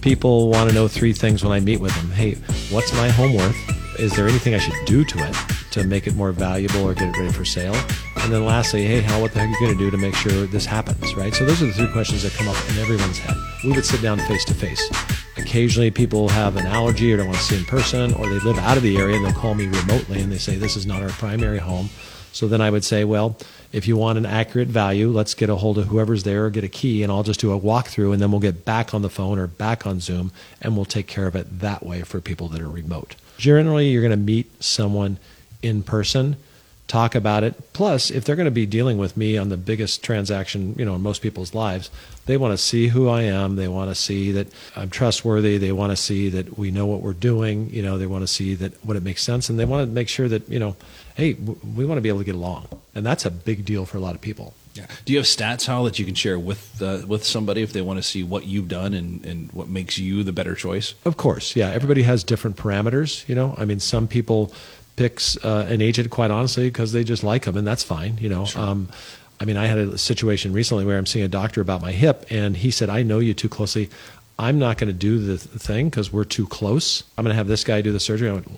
people 0.00 0.48
want 0.48 0.68
to 0.68 0.74
know 0.74 0.88
three 0.88 1.12
things 1.12 1.42
when 1.44 1.52
i 1.52 1.60
meet 1.60 1.80
with 1.80 1.94
them 1.96 2.10
hey 2.10 2.34
what's 2.70 2.92
my 2.94 3.08
home 3.08 3.34
worth 3.34 3.83
is 3.98 4.14
there 4.14 4.28
anything 4.28 4.54
i 4.54 4.58
should 4.58 4.74
do 4.86 5.04
to 5.04 5.18
it 5.18 5.36
to 5.70 5.84
make 5.84 6.06
it 6.06 6.14
more 6.14 6.32
valuable 6.32 6.82
or 6.82 6.94
get 6.94 7.08
it 7.08 7.18
ready 7.18 7.32
for 7.32 7.44
sale? 7.44 7.74
And 8.16 8.32
then 8.32 8.44
lastly 8.44 8.84
hey 8.84 9.00
how 9.00 9.20
what 9.20 9.32
the 9.32 9.40
heck 9.40 9.48
are 9.48 9.52
you 9.52 9.66
going 9.66 9.78
to 9.78 9.84
do 9.84 9.90
to 9.90 9.96
make 9.96 10.14
sure 10.14 10.46
this 10.46 10.66
happens 10.66 11.14
right? 11.14 11.34
So 11.34 11.44
those 11.44 11.62
are 11.62 11.66
the 11.66 11.72
three 11.72 11.92
questions 11.92 12.22
that 12.22 12.32
come 12.32 12.48
up 12.48 12.56
in 12.70 12.78
everyone's 12.78 13.18
head. 13.18 13.36
We 13.64 13.72
would 13.72 13.84
sit 13.84 14.02
down 14.02 14.18
face 14.18 14.44
to 14.46 14.54
face 14.54 14.82
occasionally 15.36 15.90
people 15.90 16.28
have 16.28 16.56
an 16.56 16.66
allergy 16.66 17.12
or 17.12 17.16
don't 17.16 17.26
want 17.26 17.38
to 17.38 17.44
see 17.44 17.56
in 17.56 17.64
person 17.64 18.12
or 18.14 18.28
they 18.28 18.38
live 18.40 18.58
out 18.58 18.76
of 18.76 18.82
the 18.82 18.96
area 18.96 19.16
and 19.16 19.24
they'll 19.24 19.32
call 19.32 19.54
me 19.54 19.66
remotely 19.66 20.20
and 20.20 20.32
they 20.32 20.38
say 20.38 20.56
this 20.56 20.76
is 20.76 20.86
not 20.86 21.02
our 21.02 21.10
primary 21.10 21.58
home. 21.58 21.88
So 22.32 22.48
then 22.48 22.60
I 22.60 22.70
would 22.70 22.84
say, 22.84 23.04
well, 23.04 23.38
if 23.72 23.86
you 23.86 23.96
want 23.96 24.18
an 24.18 24.26
accurate 24.26 24.66
value, 24.66 25.10
let's 25.10 25.34
get 25.34 25.48
a 25.48 25.54
hold 25.54 25.78
of 25.78 25.86
whoever's 25.86 26.24
there 26.24 26.46
or 26.46 26.50
get 26.50 26.64
a 26.64 26.68
key, 26.68 27.04
and 27.04 27.12
I'll 27.12 27.22
just 27.22 27.38
do 27.38 27.52
a 27.52 27.60
walkthrough, 27.60 28.12
and 28.12 28.20
then 28.20 28.32
we'll 28.32 28.40
get 28.40 28.64
back 28.64 28.92
on 28.92 29.02
the 29.02 29.08
phone 29.08 29.38
or 29.38 29.46
back 29.46 29.86
on 29.86 30.00
Zoom, 30.00 30.32
and 30.60 30.74
we'll 30.74 30.84
take 30.84 31.06
care 31.06 31.28
of 31.28 31.36
it 31.36 31.60
that 31.60 31.86
way 31.86 32.02
for 32.02 32.20
people 32.20 32.48
that 32.48 32.60
are 32.60 32.68
remote. 32.68 33.14
Generally, 33.38 33.88
you're 33.88 34.02
going 34.02 34.10
to 34.10 34.16
meet 34.16 34.62
someone 34.62 35.18
in 35.62 35.82
person, 35.82 36.36
talk 36.86 37.14
about 37.14 37.42
it. 37.42 37.72
Plus, 37.72 38.10
if 38.10 38.24
they're 38.24 38.36
going 38.36 38.44
to 38.44 38.50
be 38.50 38.66
dealing 38.66 38.98
with 38.98 39.16
me 39.16 39.36
on 39.36 39.48
the 39.48 39.56
biggest 39.56 40.02
transaction, 40.04 40.74
you 40.78 40.84
know, 40.84 40.94
in 40.94 41.00
most 41.00 41.22
people's 41.22 41.54
lives, 41.54 41.90
they 42.26 42.36
want 42.36 42.52
to 42.52 42.58
see 42.58 42.88
who 42.88 43.08
I 43.08 43.22
am. 43.22 43.56
They 43.56 43.68
want 43.68 43.90
to 43.90 43.94
see 43.94 44.32
that 44.32 44.48
I'm 44.76 44.90
trustworthy. 44.90 45.58
They 45.58 45.72
want 45.72 45.92
to 45.92 45.96
see 45.96 46.28
that 46.30 46.58
we 46.58 46.70
know 46.70 46.86
what 46.86 47.00
we're 47.00 47.12
doing. 47.12 47.70
You 47.70 47.82
know, 47.82 47.98
they 47.98 48.06
want 48.06 48.22
to 48.22 48.28
see 48.28 48.54
that 48.56 48.84
what 48.84 48.96
it 48.96 49.02
makes 49.02 49.22
sense, 49.22 49.48
and 49.48 49.58
they 49.58 49.64
want 49.64 49.86
to 49.86 49.92
make 49.92 50.08
sure 50.08 50.28
that 50.28 50.48
you 50.48 50.58
know, 50.58 50.76
hey, 51.14 51.34
w- 51.34 51.58
we 51.76 51.84
want 51.84 51.98
to 51.98 52.02
be 52.02 52.08
able 52.08 52.18
to 52.18 52.24
get 52.24 52.34
along, 52.34 52.68
and 52.94 53.04
that's 53.04 53.24
a 53.24 53.30
big 53.30 53.64
deal 53.64 53.86
for 53.86 53.96
a 53.96 54.00
lot 54.00 54.14
of 54.14 54.20
people. 54.20 54.54
Yeah. 54.74 54.86
Do 55.04 55.12
you 55.12 55.18
have 55.20 55.26
stats, 55.26 55.66
Hal, 55.66 55.84
that 55.84 55.98
you 56.00 56.04
can 56.04 56.14
share 56.16 56.38
with 56.38 56.82
uh, 56.82 57.02
with 57.06 57.24
somebody 57.24 57.62
if 57.62 57.72
they 57.72 57.80
want 57.80 57.98
to 57.98 58.02
see 58.02 58.22
what 58.24 58.44
you've 58.46 58.68
done 58.68 58.92
and, 58.92 59.24
and 59.24 59.52
what 59.52 59.68
makes 59.68 59.98
you 59.98 60.24
the 60.24 60.32
better 60.32 60.54
choice? 60.54 60.94
Of 61.04 61.16
course, 61.16 61.54
yeah. 61.54 61.70
Everybody 61.70 62.02
has 62.02 62.24
different 62.24 62.56
parameters. 62.56 63.26
You 63.28 63.36
know, 63.36 63.54
I 63.56 63.64
mean, 63.64 63.78
some 63.78 64.08
people 64.08 64.52
picks 64.96 65.36
uh, 65.44 65.66
an 65.68 65.80
agent 65.80 66.10
quite 66.10 66.30
honestly 66.30 66.68
because 66.68 66.92
they 66.92 67.04
just 67.04 67.22
like 67.22 67.44
them, 67.44 67.56
and 67.56 67.66
that's 67.66 67.84
fine. 67.84 68.18
You 68.20 68.28
know, 68.28 68.46
um, 68.56 68.88
I 69.40 69.44
mean, 69.44 69.56
I 69.56 69.66
had 69.66 69.78
a 69.78 69.98
situation 69.98 70.52
recently 70.52 70.84
where 70.84 70.98
I'm 70.98 71.06
seeing 71.06 71.24
a 71.24 71.28
doctor 71.28 71.60
about 71.60 71.80
my 71.80 71.92
hip, 71.92 72.26
and 72.30 72.56
he 72.56 72.72
said, 72.72 72.90
"I 72.90 73.04
know 73.04 73.20
you 73.20 73.32
too 73.32 73.48
closely. 73.48 73.90
I'm 74.40 74.58
not 74.58 74.78
going 74.78 74.88
to 74.88 74.92
do 74.92 75.24
the 75.24 75.38
thing 75.38 75.88
because 75.88 76.12
we're 76.12 76.24
too 76.24 76.48
close. 76.48 77.04
I'm 77.16 77.24
going 77.24 77.32
to 77.32 77.36
have 77.36 77.46
this 77.46 77.62
guy 77.62 77.80
do 77.80 77.92
the 77.92 78.00
surgery." 78.00 78.28
I 78.28 78.32
went. 78.32 78.48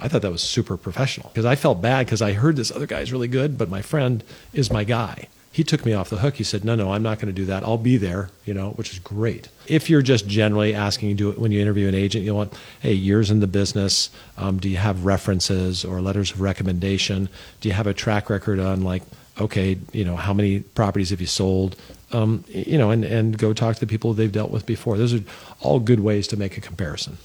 I 0.00 0.08
thought 0.08 0.22
that 0.22 0.32
was 0.32 0.42
super 0.42 0.76
professional 0.76 1.28
because 1.28 1.44
I 1.44 1.56
felt 1.56 1.82
bad 1.82 2.06
because 2.06 2.22
I 2.22 2.32
heard 2.32 2.56
this 2.56 2.70
other 2.70 2.86
guy's 2.86 3.12
really 3.12 3.28
good, 3.28 3.58
but 3.58 3.68
my 3.68 3.82
friend 3.82 4.24
is 4.52 4.70
my 4.70 4.84
guy. 4.84 5.28
He 5.52 5.64
took 5.64 5.84
me 5.84 5.92
off 5.92 6.10
the 6.10 6.18
hook. 6.18 6.36
He 6.36 6.44
said, 6.44 6.64
"No, 6.64 6.76
no, 6.76 6.92
I'm 6.92 7.02
not 7.02 7.18
going 7.18 7.26
to 7.26 7.32
do 7.32 7.44
that. 7.46 7.64
I'll 7.64 7.76
be 7.76 7.96
there," 7.96 8.30
you 8.44 8.54
know, 8.54 8.70
which 8.70 8.92
is 8.92 9.00
great. 9.00 9.48
If 9.66 9.90
you're 9.90 10.02
just 10.02 10.28
generally 10.28 10.74
asking, 10.74 11.16
do 11.16 11.30
it 11.30 11.38
when 11.40 11.50
you 11.50 11.60
interview 11.60 11.88
an 11.88 11.94
agent, 11.94 12.24
you 12.24 12.34
want, 12.34 12.54
hey, 12.80 12.92
years 12.92 13.32
in 13.32 13.40
the 13.40 13.48
business. 13.48 14.10
Um, 14.38 14.58
do 14.58 14.68
you 14.68 14.76
have 14.76 15.04
references 15.04 15.84
or 15.84 16.00
letters 16.00 16.30
of 16.30 16.40
recommendation? 16.40 17.28
Do 17.60 17.68
you 17.68 17.74
have 17.74 17.88
a 17.88 17.94
track 17.94 18.30
record 18.30 18.60
on 18.60 18.82
like, 18.82 19.02
okay, 19.40 19.76
you 19.92 20.04
know, 20.04 20.14
how 20.14 20.32
many 20.32 20.60
properties 20.60 21.10
have 21.10 21.20
you 21.20 21.26
sold? 21.26 21.74
Um, 22.12 22.44
you 22.48 22.78
know, 22.78 22.90
and 22.92 23.04
and 23.04 23.36
go 23.36 23.52
talk 23.52 23.74
to 23.74 23.80
the 23.80 23.88
people 23.88 24.14
they've 24.14 24.30
dealt 24.30 24.52
with 24.52 24.66
before. 24.66 24.98
Those 24.98 25.14
are 25.14 25.20
all 25.60 25.80
good 25.80 26.00
ways 26.00 26.28
to 26.28 26.36
make 26.36 26.56
a 26.58 26.60
comparison. 26.60 27.18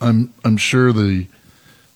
I'm 0.00 0.32
I'm 0.44 0.56
sure 0.56 0.92
the 0.92 1.26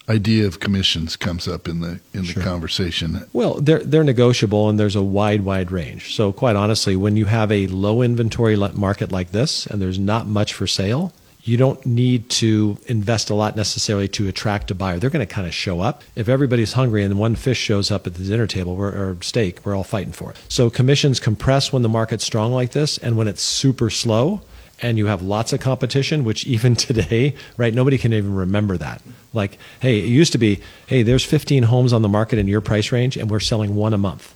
idea 0.09 0.47
of 0.47 0.61
commissions 0.61 1.17
comes 1.17 1.47
up 1.47 1.69
in 1.69 1.81
the 1.81 2.01
in 2.15 2.23
the 2.23 2.33
Sure. 2.33 2.43
conversation. 2.43 3.25
Well, 3.33 3.55
they're 3.61 3.81
they're 3.85 4.05
negotiable, 4.05 4.69
and 4.69 4.79
there's 4.79 4.97
a 4.97 5.03
wide, 5.03 5.43
wide 5.43 5.71
range. 5.71 6.15
So, 6.15 6.33
quite 6.33 6.57
honestly, 6.57 6.97
when 6.97 7.17
you 7.17 7.27
have 7.27 7.53
a 7.53 7.67
low 7.69 8.03
inventory 8.03 8.57
market 8.57 9.13
like 9.13 9.33
this, 9.33 9.67
and 9.67 9.81
there's 9.83 9.99
not 9.99 10.27
much 10.27 10.53
for 10.55 10.67
sale, 10.67 11.13
you 11.43 11.57
don't 11.57 11.85
need 11.87 12.29
to 12.29 12.77
invest 12.87 13.31
a 13.31 13.35
lot 13.35 13.57
necessarily 13.57 14.09
to 14.09 14.29
attract 14.29 14.71
a 14.71 14.75
buyer. 14.75 14.99
They're 14.99 15.09
going 15.11 15.27
to 15.27 15.35
kind 15.35 15.47
of 15.47 15.55
show 15.55 15.81
up. 15.81 16.03
If 16.15 16.29
everybody's 16.29 16.75
hungry 16.75 17.03
and 17.05 17.19
one 17.19 17.37
fish 17.37 17.59
shows 17.59 17.91
up 17.91 18.07
at 18.07 18.15
the 18.15 18.25
dinner 18.25 18.47
table 18.47 18.77
we're, 18.77 18.89
or 18.91 19.17
steak, 19.23 19.65
we're 19.65 19.75
all 19.75 19.85
fighting 19.85 20.13
for 20.13 20.31
it. 20.33 20.37
So, 20.49 20.69
commissions 20.71 21.21
compress 21.21 21.73
when 21.73 21.83
the 21.83 21.89
market's 21.89 22.25
strong 22.25 22.53
like 22.53 22.73
this, 22.73 22.99
and 22.99 23.17
when 23.17 23.29
it's 23.29 23.43
super 23.43 23.89
slow. 23.91 24.41
And 24.81 24.97
you 24.97 25.07
have 25.07 25.23
lots 25.23 25.53
of 25.53 25.61
competition, 25.61 26.25
which 26.25 26.47
even 26.47 26.77
today, 26.77 27.35
right, 27.57 27.75
nobody 27.75 27.99
can 27.99 28.13
even 28.13 28.35
remember 28.35 28.77
that. 28.77 29.03
Like, 29.33 29.59
hey, 29.81 29.99
it 29.99 30.07
used 30.07 30.33
to 30.33 30.39
be, 30.39 30.61
hey, 30.87 31.03
there's 31.03 31.25
15 31.25 31.65
homes 31.65 31.93
on 31.93 32.03
the 32.03 32.09
market 32.09 32.39
in 32.39 32.49
your 32.49 32.61
price 32.61 32.93
range, 32.93 33.17
and 33.17 33.31
we're 33.31 33.41
selling 33.41 33.75
one 33.75 33.93
a 33.93 33.99
month. 33.99 34.35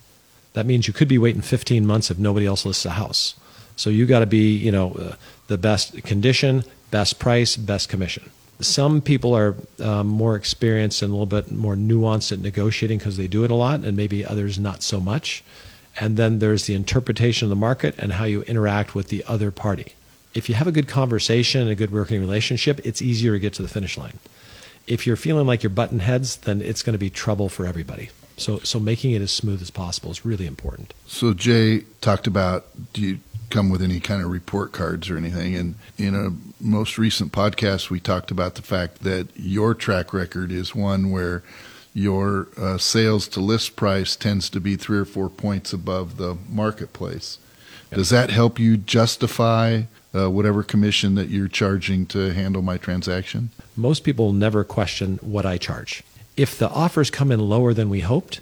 That 0.53 0.65
means 0.65 0.87
you 0.87 0.93
could 0.93 1.07
be 1.07 1.17
waiting 1.17 1.41
15 1.41 1.85
months 1.85 2.11
if 2.11 2.17
nobody 2.17 2.45
else 2.45 2.65
lists 2.65 2.85
a 2.85 2.91
house. 2.91 3.35
So 3.75 3.89
you 3.89 4.05
got 4.05 4.19
to 4.19 4.25
be, 4.25 4.55
you 4.55 4.71
know, 4.71 4.93
uh, 4.93 5.15
the 5.47 5.57
best 5.57 6.03
condition, 6.03 6.63
best 6.91 7.19
price, 7.19 7.55
best 7.57 7.89
commission. 7.89 8.29
Some 8.59 9.01
people 9.01 9.35
are 9.35 9.55
um, 9.79 10.07
more 10.07 10.35
experienced 10.35 11.01
and 11.01 11.09
a 11.09 11.13
little 11.13 11.25
bit 11.25 11.51
more 11.51 11.75
nuanced 11.75 12.31
at 12.31 12.39
negotiating 12.39 12.99
because 12.99 13.17
they 13.17 13.27
do 13.27 13.43
it 13.43 13.51
a 13.51 13.55
lot, 13.55 13.81
and 13.81 13.97
maybe 13.97 14.23
others 14.23 14.59
not 14.59 14.83
so 14.83 14.99
much. 14.99 15.43
And 15.99 16.17
then 16.17 16.39
there's 16.39 16.65
the 16.65 16.75
interpretation 16.75 17.45
of 17.47 17.49
the 17.49 17.55
market 17.55 17.95
and 17.97 18.13
how 18.13 18.25
you 18.25 18.43
interact 18.43 18.95
with 18.95 19.09
the 19.09 19.23
other 19.27 19.51
party. 19.51 19.93
If 20.33 20.49
you 20.49 20.55
have 20.55 20.67
a 20.67 20.71
good 20.71 20.87
conversation 20.87 21.61
and 21.61 21.69
a 21.69 21.75
good 21.75 21.91
working 21.91 22.19
relationship, 22.19 22.79
it's 22.83 23.01
easier 23.01 23.33
to 23.33 23.39
get 23.39 23.53
to 23.53 23.61
the 23.61 23.67
finish 23.67 23.97
line. 23.97 24.19
If 24.87 25.07
you're 25.07 25.15
feeling 25.15 25.47
like 25.47 25.63
you're 25.63 25.69
button 25.69 25.99
heads, 25.99 26.37
then 26.37 26.61
it's 26.61 26.81
going 26.81 26.93
to 26.93 26.99
be 26.99 27.09
trouble 27.09 27.49
for 27.49 27.65
everybody. 27.65 28.09
So, 28.37 28.59
so 28.59 28.79
making 28.79 29.11
it 29.11 29.21
as 29.21 29.31
smooth 29.31 29.61
as 29.61 29.69
possible 29.69 30.11
is 30.11 30.25
really 30.25 30.47
important. 30.47 30.93
So 31.07 31.33
Jay 31.33 31.81
talked 32.01 32.27
about 32.27 32.65
do 32.93 33.01
you 33.01 33.19
come 33.49 33.69
with 33.69 33.81
any 33.81 33.99
kind 33.99 34.23
of 34.23 34.31
report 34.31 34.71
cards 34.71 35.09
or 35.09 35.17
anything? 35.17 35.55
And 35.55 35.75
in 35.97 36.15
a 36.15 36.31
most 36.61 36.97
recent 36.97 37.31
podcast, 37.31 37.89
we 37.89 37.99
talked 37.99 38.31
about 38.31 38.55
the 38.55 38.63
fact 38.63 39.03
that 39.03 39.27
your 39.35 39.75
track 39.75 40.13
record 40.13 40.51
is 40.51 40.73
one 40.73 41.11
where 41.11 41.43
your 41.93 42.47
uh, 42.57 42.79
sales 42.79 43.27
to 43.29 43.39
list 43.39 43.75
price 43.75 44.15
tends 44.15 44.49
to 44.49 44.59
be 44.59 44.75
three 44.75 44.97
or 44.97 45.05
four 45.05 45.29
points 45.29 45.71
above 45.71 46.17
the 46.17 46.35
marketplace. 46.49 47.37
Does 47.95 48.09
that 48.09 48.29
help 48.29 48.59
you 48.59 48.77
justify 48.77 49.83
uh, 50.13 50.29
whatever 50.29 50.63
commission 50.63 51.15
that 51.15 51.29
you're 51.29 51.47
charging 51.47 52.05
to 52.07 52.33
handle 52.33 52.61
my 52.61 52.77
transaction? 52.77 53.49
Most 53.75 54.03
people 54.03 54.33
never 54.33 54.63
question 54.63 55.19
what 55.21 55.45
I 55.45 55.57
charge. 55.57 56.03
If 56.35 56.57
the 56.57 56.69
offers 56.69 57.09
come 57.09 57.31
in 57.31 57.39
lower 57.39 57.73
than 57.73 57.89
we 57.89 58.01
hoped, 58.01 58.41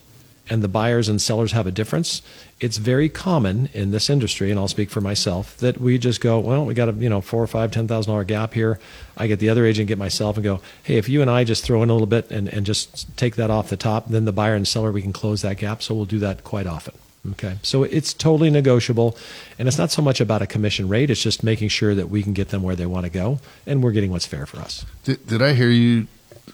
and 0.49 0.61
the 0.61 0.67
buyers 0.67 1.07
and 1.07 1.21
sellers 1.21 1.53
have 1.53 1.65
a 1.65 1.71
difference, 1.71 2.21
it's 2.59 2.75
very 2.75 3.07
common 3.07 3.69
in 3.73 3.91
this 3.91 4.09
industry, 4.09 4.51
and 4.51 4.59
I'll 4.59 4.67
speak 4.67 4.89
for 4.89 4.99
myself, 4.99 5.55
that 5.57 5.79
we 5.79 5.97
just 5.97 6.19
go, 6.19 6.39
well, 6.39 6.65
we 6.65 6.73
got 6.73 6.89
a 6.89 6.91
you 6.93 7.07
know 7.09 7.21
four 7.21 7.41
or 7.41 7.47
five, 7.47 7.71
ten 7.71 7.87
thousand 7.87 8.11
dollar 8.11 8.25
gap 8.25 8.53
here. 8.53 8.77
I 9.15 9.27
get 9.27 9.39
the 9.39 9.49
other 9.49 9.65
agent, 9.65 9.87
get 9.87 9.97
myself, 9.97 10.35
and 10.35 10.43
go, 10.43 10.59
hey, 10.83 10.97
if 10.97 11.07
you 11.07 11.21
and 11.21 11.31
I 11.31 11.45
just 11.45 11.63
throw 11.63 11.81
in 11.83 11.89
a 11.89 11.93
little 11.93 12.07
bit 12.07 12.29
and, 12.31 12.49
and 12.49 12.65
just 12.65 13.15
take 13.17 13.37
that 13.37 13.49
off 13.49 13.69
the 13.69 13.77
top, 13.77 14.09
then 14.09 14.25
the 14.25 14.33
buyer 14.33 14.55
and 14.55 14.67
seller 14.67 14.91
we 14.91 15.01
can 15.01 15.13
close 15.13 15.41
that 15.41 15.57
gap. 15.57 15.81
So 15.81 15.95
we'll 15.95 16.05
do 16.05 16.19
that 16.19 16.43
quite 16.43 16.67
often. 16.67 16.95
Okay, 17.29 17.57
so 17.61 17.83
it's 17.83 18.15
totally 18.15 18.49
negotiable, 18.49 19.15
and 19.59 19.67
it's 19.67 19.77
not 19.77 19.91
so 19.91 20.01
much 20.01 20.19
about 20.19 20.41
a 20.41 20.47
commission 20.47 20.87
rate. 20.87 21.11
It's 21.11 21.21
just 21.21 21.43
making 21.43 21.69
sure 21.69 21.93
that 21.93 22.09
we 22.09 22.23
can 22.23 22.33
get 22.33 22.49
them 22.49 22.63
where 22.63 22.75
they 22.75 22.87
want 22.87 23.05
to 23.05 23.11
go, 23.11 23.39
and 23.67 23.83
we're 23.83 23.91
getting 23.91 24.09
what's 24.09 24.25
fair 24.25 24.47
for 24.47 24.57
us. 24.57 24.85
Did, 25.03 25.27
did 25.27 25.41
I 25.41 25.53
hear 25.53 25.69
you 25.69 26.07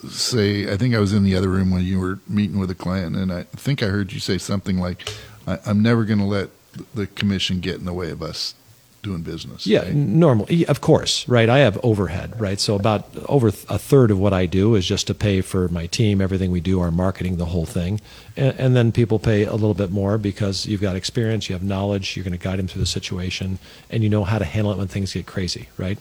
say? 0.09 0.71
I 0.71 0.75
think 0.75 0.93
I 0.93 0.99
was 0.99 1.13
in 1.13 1.23
the 1.23 1.35
other 1.35 1.47
room 1.47 1.71
when 1.71 1.85
you 1.85 2.01
were 2.01 2.19
meeting 2.27 2.59
with 2.59 2.69
a 2.69 2.75
client, 2.75 3.15
and 3.15 3.31
I 3.31 3.43
think 3.43 3.81
I 3.81 3.85
heard 3.85 4.11
you 4.11 4.19
say 4.19 4.37
something 4.37 4.77
like, 4.77 5.09
"I'm 5.47 5.81
never 5.81 6.03
going 6.03 6.19
to 6.19 6.25
let 6.25 6.49
the 6.93 7.07
commission 7.07 7.61
get 7.61 7.75
in 7.75 7.85
the 7.85 7.93
way 7.93 8.11
of 8.11 8.21
us 8.21 8.53
doing 9.03 9.21
business." 9.21 9.65
Yeah, 9.67 9.83
right? 9.83 9.93
normally, 9.93 10.65
of 10.67 10.81
course, 10.81 11.27
right? 11.27 11.49
I 11.49 11.59
have 11.59 11.79
overhead, 11.83 12.39
right? 12.39 12.59
So 12.59 12.75
about 12.75 13.07
over 13.27 13.47
a 13.47 13.51
third 13.77 14.11
of 14.11 14.19
what 14.19 14.33
I 14.33 14.45
do 14.45 14.75
is 14.75 14.85
just 14.85 15.07
to 15.07 15.13
pay 15.13 15.41
for 15.41 15.67
my 15.69 15.85
team, 15.87 16.21
everything 16.21 16.51
we 16.51 16.59
do, 16.61 16.79
our 16.81 16.91
marketing, 16.91 17.37
the 17.37 17.45
whole 17.45 17.65
thing, 17.65 18.01
and, 18.35 18.53
and 18.59 18.75
then 18.75 18.91
people 18.91 19.19
pay 19.19 19.43
a 19.45 19.51
little 19.53 19.73
bit 19.73 19.91
more 19.91 20.17
because 20.17 20.65
you've 20.65 20.81
got 20.81 20.95
experience, 20.95 21.49
you 21.49 21.53
have 21.53 21.63
knowledge, 21.63 22.15
you're 22.15 22.23
going 22.23 22.37
to 22.37 22.43
guide 22.43 22.59
them 22.59 22.67
through 22.67 22.81
the 22.81 22.85
situation, 22.87 23.59
and 23.89 24.03
you 24.03 24.09
know 24.09 24.23
how 24.23 24.39
to 24.39 24.45
handle 24.45 24.71
it 24.71 24.77
when 24.77 24.87
things 24.87 25.13
get 25.13 25.25
crazy, 25.25 25.69
right? 25.77 25.97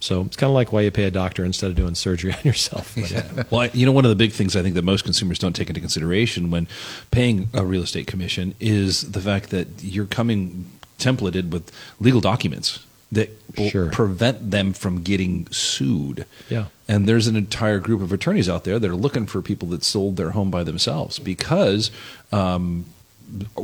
So 0.00 0.22
it's 0.22 0.36
kind 0.36 0.48
of 0.48 0.54
like 0.54 0.72
why 0.72 0.82
you 0.82 0.92
pay 0.92 1.04
a 1.04 1.10
doctor 1.10 1.44
instead 1.44 1.70
of 1.70 1.76
doing 1.76 1.96
surgery 1.96 2.32
on 2.38 2.40
yourself. 2.44 2.94
But, 2.94 3.50
Well, 3.50 3.60
I- 3.62 3.70
you 3.74 3.84
know, 3.84 3.90
one 3.90 4.04
of 4.04 4.10
the 4.10 4.14
big 4.14 4.30
things 4.32 4.54
I 4.54 4.62
think 4.62 4.76
that 4.76 4.84
most 4.84 5.02
consumers 5.02 5.40
don't 5.40 5.54
take 5.56 5.68
into 5.68 5.80
consideration 5.80 6.50
when 6.52 6.68
paying 7.10 7.48
a 7.52 7.64
real 7.64 7.82
estate 7.82 8.06
commission 8.06 8.54
is 8.60 9.10
the 9.10 9.20
fact 9.20 9.50
that 9.50 9.66
you're 9.82 10.06
coming 10.06 10.70
templated 10.98 11.50
with 11.50 11.70
legal 12.00 12.20
documents 12.20 12.84
that 13.10 13.30
Sure. 13.70 13.88
prevent 13.90 14.50
them 14.50 14.72
from 14.72 15.02
getting 15.02 15.46
sued. 15.50 16.26
Yeah. 16.50 16.66
And 16.86 17.06
there's 17.08 17.26
an 17.26 17.36
entire 17.36 17.78
group 17.80 18.02
of 18.02 18.12
attorneys 18.12 18.48
out 18.48 18.64
there 18.64 18.78
that 18.78 18.88
are 18.90 18.94
looking 18.96 19.26
for 19.26 19.40
people 19.42 19.68
that 19.68 19.82
sold 19.82 20.16
their 20.16 20.30
home 20.30 20.50
by 20.50 20.62
themselves 20.64 21.18
because 21.18 21.90
um, 22.32 22.84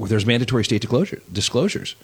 there's 0.09 0.27
mandatory 0.27 0.65
state 0.65 0.81
disclosure, 0.81 1.21
disclosures. 1.33 1.95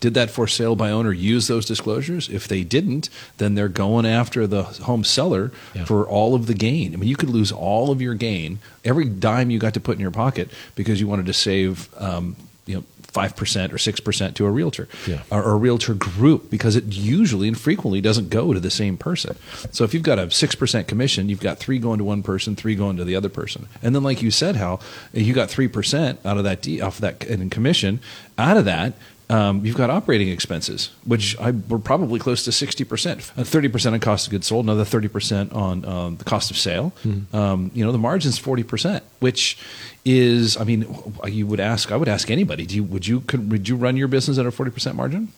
Did 0.00 0.14
that 0.14 0.30
for 0.30 0.46
sale 0.48 0.74
by 0.76 0.90
owner 0.90 1.12
use 1.12 1.46
those 1.46 1.64
disclosures? 1.64 2.28
If 2.28 2.48
they 2.48 2.64
didn't, 2.64 3.08
then 3.38 3.54
they're 3.54 3.68
going 3.68 4.04
after 4.04 4.46
the 4.46 4.64
home 4.64 5.04
seller 5.04 5.52
Yeah. 5.74 5.84
for 5.84 6.06
all 6.06 6.34
of 6.34 6.46
the 6.46 6.54
gain. 6.54 6.92
I 6.92 6.96
mean, 6.96 7.08
you 7.08 7.16
could 7.16 7.30
lose 7.30 7.52
all 7.52 7.90
of 7.90 8.02
your 8.02 8.14
gain, 8.14 8.58
every 8.84 9.04
dime 9.06 9.50
you 9.50 9.58
got 9.58 9.74
to 9.74 9.80
put 9.80 9.94
in 9.94 10.00
your 10.00 10.10
pocket 10.10 10.50
because 10.74 11.00
you 11.00 11.06
wanted 11.06 11.26
to 11.26 11.32
save, 11.32 11.88
um, 11.98 12.34
you 12.66 12.76
know, 12.76 12.84
five 13.12 13.36
percent 13.36 13.72
or 13.72 13.78
six 13.78 14.00
percent 14.00 14.34
to 14.36 14.46
a 14.46 14.50
realtor 14.50 14.88
Yeah. 15.06 15.22
or, 15.30 15.42
or 15.42 15.52
a 15.52 15.56
realtor 15.56 15.94
group 15.94 16.50
because 16.50 16.76
it 16.76 16.84
usually 16.86 17.46
and 17.48 17.58
frequently 17.60 18.00
doesn't 18.00 18.30
go 18.30 18.52
to 18.52 18.60
the 18.60 18.70
same 18.70 18.96
person. 18.96 19.36
So 19.70 19.84
if 19.84 19.92
you've 19.94 20.02
got 20.02 20.18
a 20.18 20.30
six 20.30 20.54
percent 20.54 20.88
commission, 20.88 21.28
you've 21.28 21.40
got 21.40 21.58
three 21.58 21.78
going 21.78 21.98
to 21.98 22.04
one 22.04 22.22
person, 22.22 22.56
three 22.56 22.74
going 22.74 22.96
to 22.96 23.04
the 23.04 23.14
other 23.14 23.28
person, 23.28 23.68
and 23.82 23.94
then 23.94 24.02
like 24.02 24.22
you 24.22 24.30
said, 24.30 24.56
Hal, 24.56 24.80
you 25.12 25.34
got 25.34 25.50
three 25.50 25.68
percent 25.68 26.20
out 26.24 26.38
of 26.38 26.44
that 26.44 26.62
de- 26.62 26.80
off 26.80 26.98
that 26.98 27.22
in 27.24 27.50
commission. 27.50 28.00
Out 28.38 28.56
of 28.56 28.64
that, 28.64 28.94
um, 29.30 29.64
you've 29.64 29.76
got 29.76 29.88
operating 29.90 30.28
expenses, 30.28 30.90
which 31.04 31.38
I, 31.38 31.52
were 31.52 31.78
probably 31.78 32.18
close 32.18 32.44
to 32.44 32.50
60%. 32.50 33.30
Uh, 33.38 33.42
30% 33.42 33.92
on 33.92 34.00
cost 34.00 34.26
of 34.26 34.30
goods 34.30 34.46
sold, 34.46 34.64
another 34.64 34.84
30% 34.84 35.54
on 35.54 35.84
um, 35.84 36.16
the 36.16 36.24
cost 36.24 36.50
of 36.50 36.58
sale. 36.58 36.92
Um, 37.32 37.70
you 37.74 37.84
know, 37.84 37.92
the 37.92 37.98
margin's 37.98 38.38
40%, 38.38 39.00
which 39.20 39.56
is, 40.04 40.56
I 40.56 40.64
mean, 40.64 40.84
you 41.26 41.46
would 41.46 41.60
ask, 41.60 41.90
I 41.92 41.96
would 41.96 42.08
ask 42.08 42.30
anybody, 42.30 42.66
do 42.66 42.76
you, 42.76 42.84
would 42.84 43.06
you, 43.06 43.20
could, 43.20 43.50
would 43.50 43.68
you 43.68 43.76
run 43.76 43.96
your 43.96 44.08
business 44.08 44.38
at 44.38 44.46
a 44.46 44.50
40% 44.50 44.94
margin? 44.94 45.28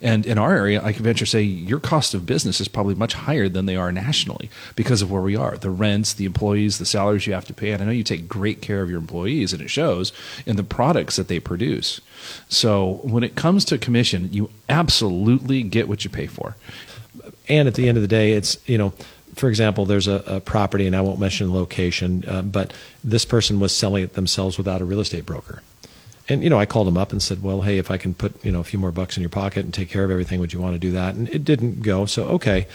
And 0.00 0.26
in 0.26 0.38
our 0.38 0.54
area, 0.54 0.82
I 0.82 0.92
can 0.92 1.04
venture 1.04 1.24
to 1.24 1.30
say 1.30 1.42
your 1.42 1.80
cost 1.80 2.14
of 2.14 2.26
business 2.26 2.60
is 2.60 2.68
probably 2.68 2.94
much 2.94 3.14
higher 3.14 3.48
than 3.48 3.66
they 3.66 3.76
are 3.76 3.90
nationally 3.92 4.50
because 4.76 5.02
of 5.02 5.10
where 5.10 5.22
we 5.22 5.36
are. 5.36 5.56
The 5.56 5.70
rents, 5.70 6.12
the 6.12 6.24
employees, 6.24 6.78
the 6.78 6.86
salaries 6.86 7.26
you 7.26 7.32
have 7.32 7.46
to 7.46 7.54
pay. 7.54 7.72
And 7.72 7.82
I 7.82 7.86
know 7.86 7.92
you 7.92 8.04
take 8.04 8.28
great 8.28 8.62
care 8.62 8.82
of 8.82 8.90
your 8.90 8.98
employees, 8.98 9.52
and 9.52 9.62
it 9.62 9.70
shows 9.70 10.12
in 10.46 10.56
the 10.56 10.64
products 10.64 11.16
that 11.16 11.28
they 11.28 11.40
produce. 11.40 12.00
So 12.48 13.00
when 13.02 13.24
it 13.24 13.34
comes 13.34 13.64
to 13.66 13.78
commission, 13.78 14.32
you 14.32 14.50
absolutely 14.68 15.62
get 15.62 15.88
what 15.88 16.04
you 16.04 16.10
pay 16.10 16.26
for. 16.26 16.56
and 17.48 17.66
at 17.66 17.74
the 17.74 17.88
end 17.88 17.96
of 17.96 18.02
the 18.02 18.08
day, 18.08 18.32
it's 18.32 18.58
you 18.68 18.78
know, 18.78 18.92
for 19.34 19.48
example, 19.48 19.86
there's 19.86 20.08
a, 20.08 20.22
a 20.26 20.40
property, 20.40 20.86
and 20.86 20.96
I 20.96 21.00
won't 21.00 21.20
mention 21.20 21.48
the 21.48 21.54
location, 21.54 22.24
uh, 22.26 22.42
but 22.42 22.72
this 23.04 23.24
person 23.24 23.60
was 23.60 23.74
selling 23.74 24.04
it 24.04 24.14
themselves 24.14 24.58
without 24.58 24.80
a 24.80 24.84
real 24.84 25.00
estate 25.00 25.24
broker. 25.24 25.62
And 26.28 26.42
you 26.42 26.50
know, 26.50 26.58
I 26.58 26.66
called 26.66 26.86
him 26.86 26.98
up 26.98 27.10
and 27.10 27.22
said, 27.22 27.42
"Well, 27.42 27.62
hey, 27.62 27.78
if 27.78 27.90
I 27.90 27.96
can 27.96 28.12
put 28.14 28.44
you 28.44 28.52
know 28.52 28.60
a 28.60 28.64
few 28.64 28.78
more 28.78 28.92
bucks 28.92 29.16
in 29.16 29.22
your 29.22 29.30
pocket 29.30 29.64
and 29.64 29.72
take 29.72 29.88
care 29.88 30.04
of 30.04 30.10
everything, 30.10 30.40
would 30.40 30.52
you 30.52 30.60
want 30.60 30.74
to 30.74 30.78
do 30.78 30.92
that?" 30.92 31.14
And 31.14 31.28
it 31.30 31.44
didn't 31.44 31.82
go. 31.82 32.04
So 32.04 32.24
okay, 32.24 32.66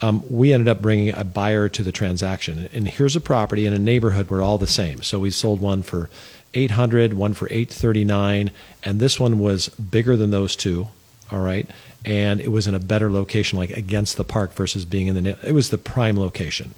um, 0.00 0.24
we 0.30 0.52
ended 0.52 0.68
up 0.68 0.80
bringing 0.80 1.14
a 1.14 1.24
buyer 1.24 1.68
to 1.68 1.82
the 1.82 1.92
transaction. 1.92 2.70
And 2.72 2.88
here's 2.88 3.14
a 3.14 3.20
property 3.20 3.66
in 3.66 3.74
a 3.74 3.78
neighborhood 3.78 4.30
where 4.30 4.40
all 4.40 4.56
the 4.56 4.66
same. 4.66 5.02
So 5.02 5.18
we 5.18 5.30
sold 5.30 5.60
one 5.60 5.82
for 5.82 6.08
800, 6.54 7.14
one 7.14 7.34
for 7.34 7.46
839, 7.46 8.50
and 8.82 9.00
this 9.00 9.20
one 9.20 9.38
was 9.38 9.68
bigger 9.68 10.16
than 10.16 10.30
those 10.30 10.56
two. 10.56 10.88
All 11.30 11.40
right, 11.40 11.68
and 12.04 12.40
it 12.40 12.48
was 12.48 12.66
in 12.66 12.74
a 12.74 12.80
better 12.80 13.10
location, 13.10 13.58
like 13.58 13.70
against 13.70 14.16
the 14.16 14.24
park 14.24 14.54
versus 14.54 14.86
being 14.86 15.08
in 15.08 15.22
the. 15.22 15.38
It 15.46 15.52
was 15.52 15.68
the 15.68 15.78
prime 15.78 16.18
location. 16.18 16.74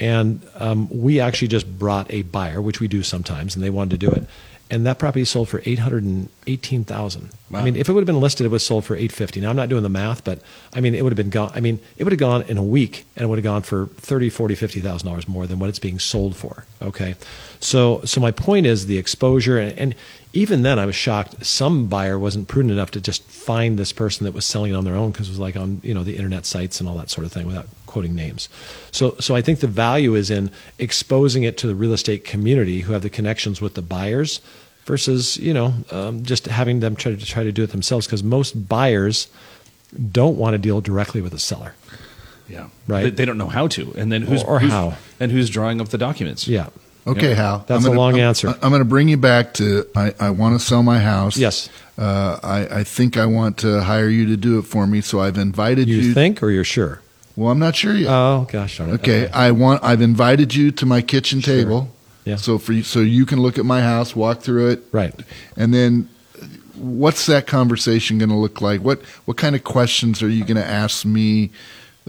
And 0.00 0.44
um, 0.56 0.88
we 0.90 1.20
actually 1.20 1.48
just 1.48 1.78
brought 1.78 2.12
a 2.12 2.22
buyer, 2.22 2.60
which 2.60 2.80
we 2.80 2.88
do 2.88 3.04
sometimes, 3.04 3.54
and 3.54 3.64
they 3.64 3.70
wanted 3.70 4.00
to 4.00 4.06
do 4.06 4.12
it. 4.12 4.26
And 4.70 4.86
that 4.86 4.98
property 4.98 5.24
sold 5.26 5.50
for 5.50 5.60
eight 5.66 5.78
hundred 5.78 6.04
and 6.04 6.30
eighteen 6.46 6.84
thousand. 6.84 7.30
I 7.52 7.62
mean, 7.62 7.76
if 7.76 7.88
it 7.88 7.92
would 7.92 8.00
have 8.00 8.06
been 8.06 8.20
listed, 8.20 8.46
it 8.46 8.48
was 8.48 8.64
sold 8.64 8.84
for 8.84 8.96
eight 8.96 9.12
fifty. 9.12 9.40
Now 9.40 9.50
I'm 9.50 9.56
not 9.56 9.68
doing 9.68 9.82
the 9.82 9.88
math, 9.88 10.24
but 10.24 10.40
I 10.72 10.80
mean, 10.80 10.94
it 10.94 11.02
would 11.02 11.12
have 11.12 11.16
been 11.16 11.30
gone. 11.30 11.52
I 11.54 11.60
mean, 11.60 11.78
it 11.98 12.04
would 12.04 12.12
have 12.12 12.18
gone 12.18 12.42
in 12.42 12.56
a 12.56 12.62
week, 12.62 13.04
and 13.14 13.24
it 13.24 13.28
would 13.28 13.38
have 13.38 13.44
gone 13.44 13.62
for 13.62 13.86
thirty, 13.86 14.30
forty, 14.30 14.54
fifty 14.54 14.80
thousand 14.80 15.06
dollars 15.06 15.28
more 15.28 15.46
than 15.46 15.58
what 15.58 15.68
it's 15.68 15.78
being 15.78 15.98
sold 15.98 16.34
for. 16.34 16.64
Okay, 16.80 17.14
so 17.60 18.00
so 18.04 18.20
my 18.20 18.30
point 18.30 18.66
is 18.66 18.86
the 18.86 18.98
exposure, 18.98 19.58
and, 19.58 19.78
and 19.78 19.94
even 20.32 20.62
then, 20.62 20.78
I 20.78 20.86
was 20.86 20.96
shocked. 20.96 21.44
Some 21.44 21.86
buyer 21.86 22.18
wasn't 22.18 22.48
prudent 22.48 22.72
enough 22.72 22.90
to 22.92 23.00
just 23.00 23.22
find 23.22 23.78
this 23.78 23.92
person 23.92 24.24
that 24.24 24.32
was 24.32 24.44
selling 24.44 24.72
it 24.72 24.74
on 24.74 24.84
their 24.84 24.96
own 24.96 25.12
because 25.12 25.28
it 25.28 25.32
was 25.32 25.38
like 25.38 25.56
on 25.56 25.80
you 25.84 25.94
know 25.94 26.02
the 26.02 26.16
internet 26.16 26.46
sites 26.46 26.80
and 26.80 26.88
all 26.88 26.96
that 26.96 27.10
sort 27.10 27.26
of 27.26 27.32
thing 27.32 27.46
without 27.46 27.68
quoting 27.94 28.14
names. 28.14 28.48
So 28.90 29.14
so 29.20 29.30
I 29.38 29.42
think 29.42 29.60
the 29.60 29.66
value 29.86 30.14
is 30.16 30.28
in 30.30 30.50
exposing 30.78 31.42
it 31.44 31.56
to 31.58 31.66
the 31.66 31.74
real 31.82 31.92
estate 31.92 32.24
community 32.32 32.80
who 32.84 32.92
have 32.92 33.02
the 33.02 33.10
connections 33.18 33.60
with 33.60 33.74
the 33.74 33.82
buyers 33.82 34.40
versus 34.86 35.36
you 35.38 35.54
know 35.54 35.72
um, 35.90 36.22
just 36.24 36.46
having 36.46 36.80
them 36.80 36.94
try 36.96 37.14
to 37.14 37.24
try 37.34 37.42
to 37.44 37.52
do 37.52 37.62
it 37.62 37.70
themselves 37.70 38.06
because 38.06 38.22
most 38.22 38.52
buyers 38.68 39.28
don't 40.12 40.36
want 40.36 40.54
to 40.54 40.58
deal 40.58 40.80
directly 40.80 41.20
with 41.22 41.32
a 41.34 41.38
seller. 41.38 41.72
Yeah. 42.48 42.68
Right. 42.88 43.04
They, 43.04 43.10
they 43.10 43.24
don't 43.24 43.38
know 43.38 43.48
how 43.58 43.68
to. 43.68 43.92
And 43.96 44.10
then 44.12 44.22
who's, 44.22 44.42
Or- 44.42 44.56
or 44.56 44.58
who's- 44.60 44.72
how. 44.72 44.96
And 45.20 45.32
who's 45.32 45.48
drawing 45.48 45.80
up 45.80 45.88
the 45.88 45.98
documents. 45.98 46.46
Yeah. 46.48 46.68
Okay, 47.06 47.30
Yeah. 47.30 47.34
Hal. 47.36 47.64
That's 47.66 47.84
I'm 47.86 47.92
a 47.92 47.96
long 47.96 48.14
I'm- 48.14 48.28
answer. 48.28 48.48
I'm 48.60 48.70
going 48.70 48.80
to 48.80 48.84
bring 48.96 49.08
you 49.08 49.16
back 49.16 49.54
to 49.54 49.86
I, 49.96 50.12
I 50.20 50.30
want 50.30 50.58
to 50.58 50.64
sell 50.66 50.82
my 50.82 50.98
house. 50.98 51.36
Yes. 51.38 51.68
Uh, 51.96 52.38
I, 52.42 52.80
I 52.80 52.84
think 52.84 53.16
I 53.16 53.24
want 53.26 53.58
to 53.58 53.80
hire 53.82 54.08
you 54.10 54.26
to 54.26 54.36
do 54.36 54.58
it 54.58 54.62
for 54.66 54.86
me. 54.86 55.00
So 55.00 55.20
I've 55.20 55.38
invited 55.38 55.88
you. 55.88 55.96
You 55.98 56.12
think 56.14 56.42
or 56.42 56.50
you're 56.50 56.64
sure? 56.64 57.00
Well, 57.36 57.50
I'm 57.50 57.58
not 57.58 57.74
sure 57.76 57.94
yet. 57.94 58.08
Oh 58.10 58.46
gosh 58.50 58.78
darn 58.78 58.90
it. 58.90 58.94
okay. 58.94 59.28
I 59.30 59.50
want. 59.50 59.82
I've 59.82 60.00
invited 60.02 60.54
you 60.54 60.70
to 60.72 60.86
my 60.86 61.02
kitchen 61.02 61.40
table. 61.42 61.88
Yeah. 62.24 62.36
So 62.36 62.58
for 62.58 62.72
you, 62.72 62.82
so 62.82 63.00
you 63.00 63.26
can 63.26 63.40
look 63.40 63.58
at 63.58 63.64
my 63.66 63.82
house, 63.82 64.16
walk 64.16 64.40
through 64.40 64.68
it, 64.70 64.82
Right. 64.92 65.14
and 65.56 65.74
then 65.74 66.08
what's 66.74 67.26
that 67.26 67.46
conversation 67.46 68.18
going 68.18 68.30
to 68.30 68.36
look 68.36 68.60
like? 68.60 68.80
What 68.80 69.02
what 69.26 69.36
kind 69.36 69.54
of 69.54 69.64
questions 69.64 70.22
are 70.22 70.28
you 70.28 70.44
going 70.44 70.56
to 70.56 70.66
ask 70.66 71.04
me 71.04 71.50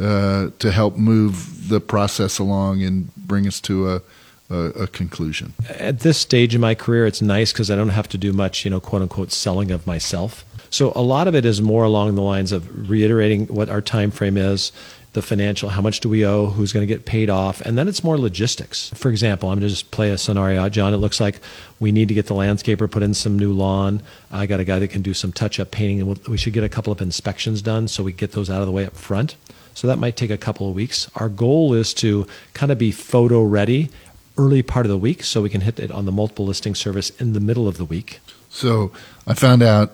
uh, 0.01 0.49
to 0.59 0.71
help 0.71 0.97
move 0.97 1.69
the 1.69 1.79
process 1.79 2.39
along 2.39 2.83
and 2.83 3.13
bring 3.15 3.47
us 3.47 3.59
to 3.61 3.89
a 3.91 4.01
a, 4.49 4.55
a 4.83 4.87
conclusion? 4.87 5.53
at 5.79 5.99
this 6.01 6.17
stage 6.19 6.53
in 6.55 6.61
my 6.61 6.75
career, 6.75 7.05
it's 7.07 7.21
nice 7.21 7.51
because 7.51 7.71
I 7.71 7.75
don't 7.75 7.89
have 7.89 8.07
to 8.09 8.17
do 8.17 8.31
much, 8.31 8.63
you 8.63 8.71
know, 8.71 8.79
quote 8.79 9.01
unquote, 9.01 9.31
selling 9.31 9.71
of 9.71 9.85
myself. 9.87 10.45
So 10.69 10.91
a 10.95 11.01
lot 11.01 11.27
of 11.27 11.35
it 11.35 11.45
is 11.45 11.61
more 11.61 11.83
along 11.83 12.15
the 12.15 12.21
lines 12.21 12.51
of 12.51 12.89
reiterating 12.89 13.47
what 13.47 13.69
our 13.69 13.81
time 13.81 14.11
frame 14.11 14.37
is, 14.37 14.71
the 15.15 15.21
financial, 15.21 15.69
how 15.69 15.81
much 15.81 15.99
do 16.01 16.09
we 16.09 16.25
owe, 16.25 16.47
who's 16.47 16.71
going 16.71 16.85
to 16.85 16.93
get 16.93 17.05
paid 17.05 17.29
off, 17.29 17.61
and 17.61 17.77
then 17.77 17.87
it's 17.87 18.03
more 18.03 18.17
logistics. 18.17 18.89
For 18.89 19.09
example, 19.09 19.49
I'm 19.49 19.59
going 19.59 19.67
to 19.67 19.69
just 19.69 19.89
play 19.89 20.11
a 20.11 20.17
scenario 20.17 20.61
out, 20.61 20.71
John. 20.71 20.93
It 20.93 20.97
looks 20.97 21.19
like 21.19 21.39
we 21.79 21.91
need 21.91 22.07
to 22.09 22.13
get 22.13 22.27
the 22.27 22.35
landscaper 22.35 22.89
put 22.89 23.01
in 23.01 23.13
some 23.13 23.39
new 23.39 23.51
lawn. 23.51 24.03
I 24.31 24.45
got 24.45 24.59
a 24.59 24.63
guy 24.63 24.77
that 24.77 24.89
can 24.89 25.01
do 25.01 25.13
some 25.13 25.31
touch-up 25.31 25.71
painting, 25.71 25.99
and 25.99 26.07
we'll, 26.07 26.17
we 26.27 26.37
should 26.37 26.53
get 26.53 26.63
a 26.63 26.69
couple 26.69 26.93
of 26.93 27.01
inspections 27.01 27.61
done 27.61 27.87
so 27.87 28.03
we 28.03 28.13
get 28.13 28.33
those 28.33 28.49
out 28.49 28.61
of 28.61 28.67
the 28.67 28.71
way 28.71 28.85
up 28.85 28.95
front. 28.95 29.35
So 29.73 29.87
that 29.87 29.97
might 29.97 30.15
take 30.15 30.29
a 30.29 30.37
couple 30.37 30.69
of 30.69 30.75
weeks. 30.75 31.09
Our 31.15 31.29
goal 31.29 31.73
is 31.73 31.93
to 31.95 32.27
kind 32.53 32.71
of 32.71 32.77
be 32.77 32.91
photo 32.91 33.43
ready 33.43 33.89
early 34.37 34.61
part 34.61 34.85
of 34.85 34.89
the 34.89 34.97
week 34.97 35.23
so 35.23 35.41
we 35.41 35.49
can 35.49 35.61
hit 35.61 35.79
it 35.79 35.91
on 35.91 36.05
the 36.05 36.11
multiple 36.11 36.45
listing 36.45 36.75
service 36.75 37.09
in 37.21 37.33
the 37.33 37.39
middle 37.39 37.67
of 37.67 37.77
the 37.77 37.85
week. 37.85 38.19
So 38.49 38.91
I 39.25 39.33
found 39.33 39.63
out 39.63 39.93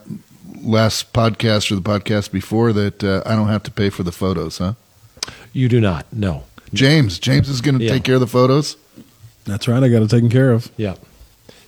last 0.62 1.14
podcast 1.14 1.72
or 1.72 1.76
the 1.76 1.82
podcast 1.82 2.32
before 2.32 2.74
that 2.74 3.04
uh, 3.04 3.22
I 3.26 3.36
don't 3.36 3.48
have 3.48 3.64
to 3.64 3.72
pay 3.72 3.90
for 3.90 4.04
the 4.04 4.12
photos, 4.12 4.58
huh? 4.58 4.74
You 5.54 5.70
do 5.70 5.80
not. 5.82 6.06
No. 6.12 6.44
James, 6.74 7.20
James 7.20 7.50
is 7.50 7.62
going 7.62 7.78
to 7.80 7.84
Yeah. 7.86 7.92
take 7.94 8.04
care 8.04 8.16
of 8.16 8.22
the 8.22 8.28
photos. 8.28 8.78
That's 9.46 9.68
right. 9.68 9.84
I 9.84 9.90
got 9.90 10.02
it 10.02 10.10
taken 10.10 10.30
care 10.30 10.52
of. 10.52 10.72
Yeah. 10.78 10.96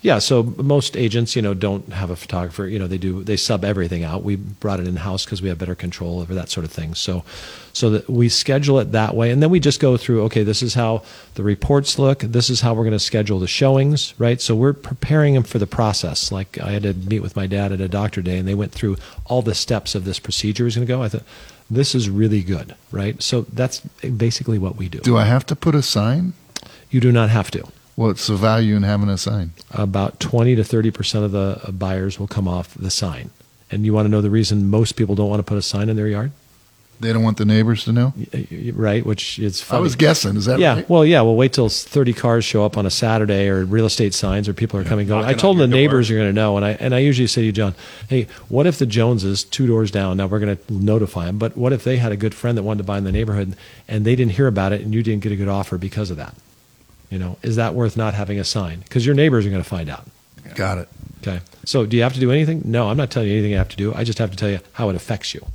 Yeah, 0.01 0.19
so 0.19 0.43
most 0.57 0.97
agents, 0.97 1.33
you 1.33 1.41
know, 1.41 1.53
don't 1.53 1.93
have 1.93 2.09
a 2.09 2.17
photographer. 2.17 2.67
You 2.67 2.77
know, 2.77 2.87
they 2.87 2.97
do 2.97 3.23
they 3.23 3.37
sub 3.37 3.63
everything 3.63 4.03
out. 4.03 4.21
We 4.21 4.35
brought 4.35 4.81
it 4.81 4.87
in 4.87 4.97
house 4.97 5.23
because 5.23 5.41
we 5.41 5.47
have 5.47 5.57
better 5.57 5.75
control 5.75 6.19
over 6.19 6.35
that 6.35 6.49
sort 6.49 6.65
of 6.65 6.71
thing. 6.73 6.93
So, 6.93 7.23
so 7.71 7.89
that 7.91 8.09
we 8.09 8.27
schedule 8.27 8.79
it 8.79 8.91
that 8.91 9.15
way, 9.15 9.31
and 9.31 9.41
then 9.41 9.49
we 9.49 9.61
just 9.61 9.79
go 9.79 9.95
through. 9.95 10.23
Okay, 10.23 10.43
this 10.43 10.61
is 10.61 10.73
how 10.73 11.03
the 11.35 11.43
reports 11.43 11.97
look. 11.97 12.19
This 12.19 12.49
is 12.49 12.59
how 12.59 12.73
we're 12.73 12.83
going 12.83 12.91
to 12.91 12.99
schedule 12.99 13.39
the 13.39 13.47
showings, 13.47 14.13
right? 14.17 14.41
So 14.41 14.55
we're 14.55 14.73
preparing 14.73 15.35
them 15.35 15.43
for 15.43 15.57
the 15.57 15.67
process. 15.67 16.33
Like 16.33 16.59
I 16.59 16.71
had 16.71 16.83
to 16.83 16.93
meet 16.93 17.21
with 17.21 17.37
my 17.37 17.47
dad 17.47 17.71
at 17.71 17.79
a 17.79 17.87
doctor 17.87 18.21
day, 18.21 18.37
and 18.37 18.45
they 18.45 18.55
went 18.55 18.73
through 18.73 18.97
all 19.23 19.41
the 19.41 19.55
steps 19.55 19.95
of 19.95 20.03
this 20.03 20.19
procedure 20.19 20.67
is 20.67 20.75
going 20.75 20.85
to 20.85 20.93
go. 20.93 21.01
I 21.01 21.07
thought 21.07 21.23
this 21.69 21.95
is 21.95 22.09
really 22.09 22.41
good, 22.43 22.75
right? 22.91 23.21
So 23.21 23.41
that's 23.41 23.79
basically 23.79 24.59
what 24.59 24.75
we 24.75 24.89
do. 24.89 24.99
Do 24.99 25.17
I 25.17 25.25
have 25.25 25.45
to 25.47 25.55
put 25.55 25.75
a 25.75 25.81
sign? 25.81 26.33
You 26.89 26.99
do 26.99 27.11
not 27.11 27.29
have 27.29 27.49
to. 27.51 27.67
What's 27.95 28.27
the 28.27 28.35
value 28.35 28.75
in 28.75 28.83
having 28.83 29.09
a 29.09 29.17
sign? 29.17 29.51
about 29.71 30.19
20 30.19 30.55
to 30.55 30.63
30 30.63 30.91
percent 30.91 31.25
of 31.25 31.31
the 31.31 31.71
buyers 31.71 32.19
will 32.19 32.27
come 32.27 32.47
off 32.47 32.73
the 32.73 32.91
sign. 32.91 33.29
And 33.71 33.85
you 33.85 33.93
want 33.93 34.05
to 34.05 34.09
know 34.09 34.21
the 34.21 34.29
reason 34.29 34.69
most 34.69 34.93
people 34.93 35.15
don't 35.15 35.29
want 35.29 35.39
to 35.39 35.43
put 35.43 35.57
a 35.57 35.61
sign 35.61 35.89
in 35.89 35.95
their 35.95 36.07
yard, 36.07 36.31
They 37.03 37.11
don't 37.11 37.21
want 37.21 37.37
the 37.37 37.43
neighbors 37.43 37.83
to 37.83 37.91
know. 37.91 38.13
Right? 38.73 39.05
Which 39.05 39.37
is 39.37 39.69
I 39.69 39.79
was 39.79 39.97
guessing. 39.97 40.37
Is 40.37 40.45
that 40.45 40.57
yeah, 40.57 40.75
right? 40.75 40.89
well, 40.89 41.03
yeah. 41.05 41.21
Well, 41.21 41.35
wait 41.35 41.51
till 41.51 41.67
30 41.67 42.13
cars 42.13 42.45
show 42.45 42.63
up 42.65 42.77
on 42.77 42.85
a 42.85 42.89
Saturday 42.89 43.49
or 43.49 43.65
real 43.65 43.85
estate 43.85 44.13
signs 44.13 44.47
or 44.47 44.53
people 44.53 44.79
are 44.79 44.85
coming 44.85 45.07
going. 45.07 45.25
I 45.25 45.33
told 45.33 45.57
them 45.57 45.69
the 45.69 45.75
door. 45.75 45.81
neighbors 45.81 46.09
are 46.09 46.15
going 46.15 46.29
to 46.29 46.33
know, 46.33 46.55
and 46.55 46.65
I 46.65 46.71
and 46.71 46.95
I 46.95 46.99
usually 46.99 47.27
say 47.27 47.41
to 47.41 47.45
you, 47.47 47.51
John, 47.51 47.75
hey, 48.07 48.27
what 48.47 48.65
if 48.65 48.79
the 48.79 48.85
Joneses 48.85 49.43
two 49.43 49.67
doors 49.67 49.91
down? 49.91 50.15
Now 50.15 50.27
we're 50.27 50.39
going 50.39 50.55
to 50.55 50.73
notify 50.73 51.25
them, 51.25 51.37
but 51.37 51.57
what 51.57 51.73
if 51.73 51.83
they 51.83 51.97
had 51.97 52.13
a 52.13 52.17
good 52.17 52.33
friend 52.33 52.57
that 52.57 52.63
wanted 52.63 52.79
to 52.79 52.83
buy 52.85 52.97
in 52.97 53.03
the 53.03 53.11
neighborhood 53.11 53.57
and 53.87 54.05
they 54.05 54.15
didn't 54.15 54.33
hear 54.33 54.47
about 54.47 54.71
it 54.71 54.79
and 54.79 54.93
you 54.93 55.03
didn't 55.03 55.23
get 55.23 55.33
a 55.33 55.35
good 55.35 55.49
offer 55.49 55.77
because 55.77 56.09
of 56.09 56.15
that? 56.15 56.35
You 57.09 57.19
know, 57.19 57.37
is 57.43 57.57
that 57.57 57.73
worth 57.73 57.97
not 57.97 58.13
having 58.13 58.39
a 58.39 58.45
sign? 58.45 58.79
Because 58.79 59.05
your 59.05 59.13
neighbors 59.13 59.45
are 59.45 59.49
going 59.49 59.61
to 59.61 59.69
find 59.69 59.89
out. 59.89 60.07
Got 60.55 60.77
it. 60.77 60.89
Okay. 61.21 61.41
So 61.65 61.85
do 61.85 61.97
you 61.97 62.03
have 62.03 62.13
to 62.13 62.19
do 62.19 62.31
anything? 62.31 62.61
No, 62.63 62.89
I'm 62.89 62.97
not 62.97 63.11
telling 63.11 63.27
you 63.27 63.35
anything 63.35 63.51
you 63.51 63.57
have 63.57 63.69
to 63.69 63.77
do. 63.77 63.93
I 63.93 64.05
just 64.05 64.19
have 64.19 64.31
to 64.31 64.37
tell 64.37 64.49
you 64.49 64.59
how 64.73 64.89
it 64.89 64.95
affects 64.95 65.33
you 65.33 65.45